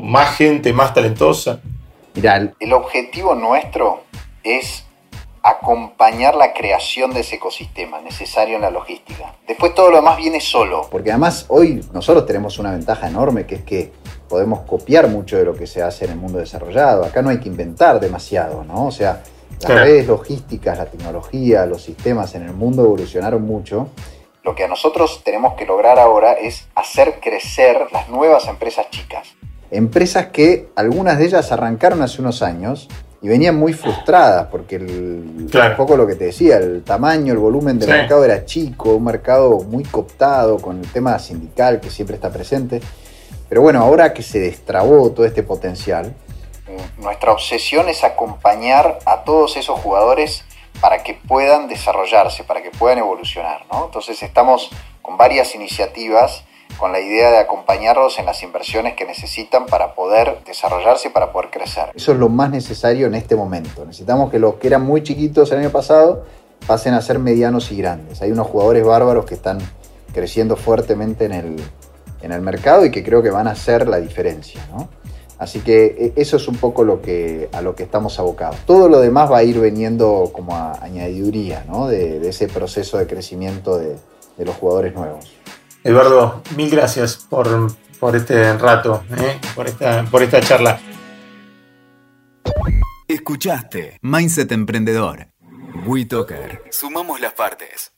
más 0.02 0.37
gente 0.37 0.72
más 0.72 0.94
talentosa. 0.94 1.61
Mira, 2.14 2.52
el 2.59 2.72
objetivo 2.72 3.35
nuestro 3.35 4.02
es 4.42 4.85
acompañar 5.42 6.35
la 6.35 6.52
creación 6.52 7.12
de 7.12 7.20
ese 7.20 7.37
ecosistema 7.37 8.00
necesario 8.00 8.57
en 8.57 8.62
la 8.62 8.70
logística. 8.70 9.35
Después 9.46 9.74
todo 9.74 9.90
lo 9.90 9.96
demás 9.96 10.16
viene 10.16 10.40
solo. 10.40 10.88
Porque 10.90 11.11
además 11.11 11.46
hoy 11.48 11.85
nosotros 11.92 12.26
tenemos 12.26 12.59
una 12.59 12.72
ventaja 12.72 13.09
enorme 13.09 13.46
que 13.46 13.57
es 13.57 13.62
que 13.62 13.92
podemos 14.28 14.61
copiar 14.61 15.09
mucho 15.09 15.38
de 15.38 15.44
lo 15.44 15.54
que 15.54 15.66
se 15.66 15.83
hace 15.83 16.04
en 16.04 16.12
el 16.12 16.16
mundo 16.18 16.38
desarrollado. 16.38 17.04
Acá 17.04 17.22
no 17.22 17.31
hay 17.31 17.40
que 17.40 17.48
inventar 17.48 17.98
demasiado, 18.00 18.64
¿no? 18.64 18.87
O 18.87 18.90
sea, 18.90 19.22
las 19.61 19.70
redes 19.70 20.07
logísticas, 20.07 20.78
la 20.78 20.87
tecnología, 20.87 21.66
los 21.66 21.83
sistemas 21.83 22.35
en 22.35 22.42
el 22.42 22.52
mundo 22.52 22.85
evolucionaron 22.85 23.42
mucho. 23.42 23.88
Lo 24.48 24.54
que 24.54 24.64
a 24.64 24.68
nosotros 24.68 25.20
tenemos 25.24 25.52
que 25.58 25.66
lograr 25.66 25.98
ahora 25.98 26.32
es 26.32 26.68
hacer 26.74 27.20
crecer 27.20 27.87
las 27.92 28.08
nuevas 28.08 28.48
empresas 28.48 28.88
chicas. 28.88 29.28
Empresas 29.70 30.28
que 30.28 30.70
algunas 30.74 31.18
de 31.18 31.26
ellas 31.26 31.52
arrancaron 31.52 32.00
hace 32.00 32.22
unos 32.22 32.40
años 32.40 32.88
y 33.20 33.28
venían 33.28 33.56
muy 33.56 33.74
frustradas 33.74 34.46
porque 34.46 34.76
el, 34.76 35.50
un 35.52 35.76
poco 35.76 35.98
lo 35.98 36.06
que 36.06 36.14
te 36.14 36.24
decía, 36.24 36.56
el 36.56 36.82
tamaño, 36.82 37.34
el 37.34 37.38
volumen 37.38 37.78
del 37.78 37.90
mercado 37.90 38.24
era 38.24 38.46
chico, 38.46 38.94
un 38.94 39.04
mercado 39.04 39.50
muy 39.58 39.84
cooptado 39.84 40.56
con 40.56 40.78
el 40.78 40.90
tema 40.90 41.18
sindical 41.18 41.78
que 41.78 41.90
siempre 41.90 42.16
está 42.16 42.30
presente. 42.30 42.80
Pero 43.50 43.61
bueno, 43.61 43.82
ahora 43.82 44.14
que 44.14 44.22
se 44.22 44.40
destrabó 44.40 45.11
todo 45.11 45.26
este 45.26 45.42
potencial, 45.42 46.14
nuestra 46.96 47.32
obsesión 47.32 47.90
es 47.90 48.02
acompañar 48.02 48.98
a 49.04 49.24
todos 49.24 49.58
esos 49.58 49.78
jugadores 49.80 50.44
para 50.81 51.03
que 51.03 51.14
puedan 51.14 51.69
desarrollarse, 51.69 52.45
para 52.45 52.62
que 52.62 52.71
puedan 52.71 52.99
evolucionar. 52.99 53.64
¿no? 53.71 53.87
Entonces 53.87 54.23
estamos 54.23 54.71
con 55.03 55.17
varias 55.17 55.55
iniciativas 55.55 56.45
con 56.79 56.93
la 56.93 57.01
idea 57.01 57.31
de 57.31 57.38
acompañarlos 57.38 58.19
en 58.19 58.27
las 58.27 58.43
inversiones 58.43 58.95
que 58.95 59.05
necesitan 59.05 59.67
para 59.67 59.95
poder 59.95 60.38
desarrollarse 60.47 61.11
para 61.11 61.33
poder 61.33 61.51
crecer. 61.51 61.91
Eso 61.95 62.12
es 62.12 62.19
lo 62.19 62.29
más 62.29 62.51
necesario 62.51 63.07
en 63.07 63.14
este 63.14 63.35
momento. 63.35 63.85
Necesitamos 63.85 64.31
que 64.31 64.38
los 64.38 64.55
que 64.55 64.69
eran 64.69 64.83
muy 64.83 65.03
chiquitos 65.03 65.51
el 65.51 65.59
año 65.59 65.71
pasado 65.71 66.25
pasen 66.67 66.95
a 66.95 67.03
ser 67.03 67.19
medianos 67.19 67.73
y 67.73 67.79
grandes. 67.79 68.23
Hay 68.23 68.31
unos 68.31 68.47
jugadores 68.47 68.85
bárbaros 68.85 69.25
que 69.25 69.35
están 69.35 69.59
creciendo 70.12 70.57
fuertemente 70.57 71.25
en 71.25 71.33
el, 71.33 71.57
en 72.23 72.33
el 72.33 72.41
mercado 72.41 72.85
y 72.85 72.91
que 72.91 73.03
creo 73.03 73.23
que 73.23 73.31
van 73.31 73.49
a 73.49 73.53
hacer 73.53 73.88
la 73.88 73.99
diferencia. 73.99 74.61
¿no? 74.71 74.88
Así 75.38 75.61
que 75.61 76.12
e, 76.16 76.20
eso 76.20 76.37
es 76.37 76.48
un 76.48 76.57
poco 76.57 76.85
lo 76.85 77.01
que, 77.01 77.48
a 77.53 77.62
lo 77.62 77.74
que 77.74 77.85
estamos 77.85 78.18
abocados. 78.18 78.57
Todo 78.66 78.88
lo 78.88 79.01
demás 79.01 79.31
va 79.31 79.38
a 79.38 79.42
ir 79.42 79.61
veniendo 79.61 80.31
como 80.33 80.55
a 80.55 80.83
añadiduría 80.83 81.64
¿no? 81.68 81.88
de, 81.88 82.29
ese 82.29 82.48
proceso 82.48 82.98
de 82.98 83.07
crecimiento 83.07 83.79
de, 83.79 83.96
los 84.38 84.55
jugadores 84.57 84.94
nuevos. 84.94 85.33
Eduardo, 85.83 86.42
mil 86.57 86.70
gracias 86.70 87.27
por, 87.29 87.72
por 87.98 88.14
este 88.14 88.57
rato, 88.57 89.03
¿eh? 89.16 89.38
por, 89.55 89.66
esta, 89.66 90.05
por 90.11 90.22
esta 90.22 90.40
charla. 90.40 90.79
Escuchaste 93.09 93.98
Mindset 94.03 94.53
Emprendedor. 94.53 95.29
WeToker. 95.87 96.62
Sumamos 96.70 97.20
las 97.20 97.33
partes. 97.33 97.97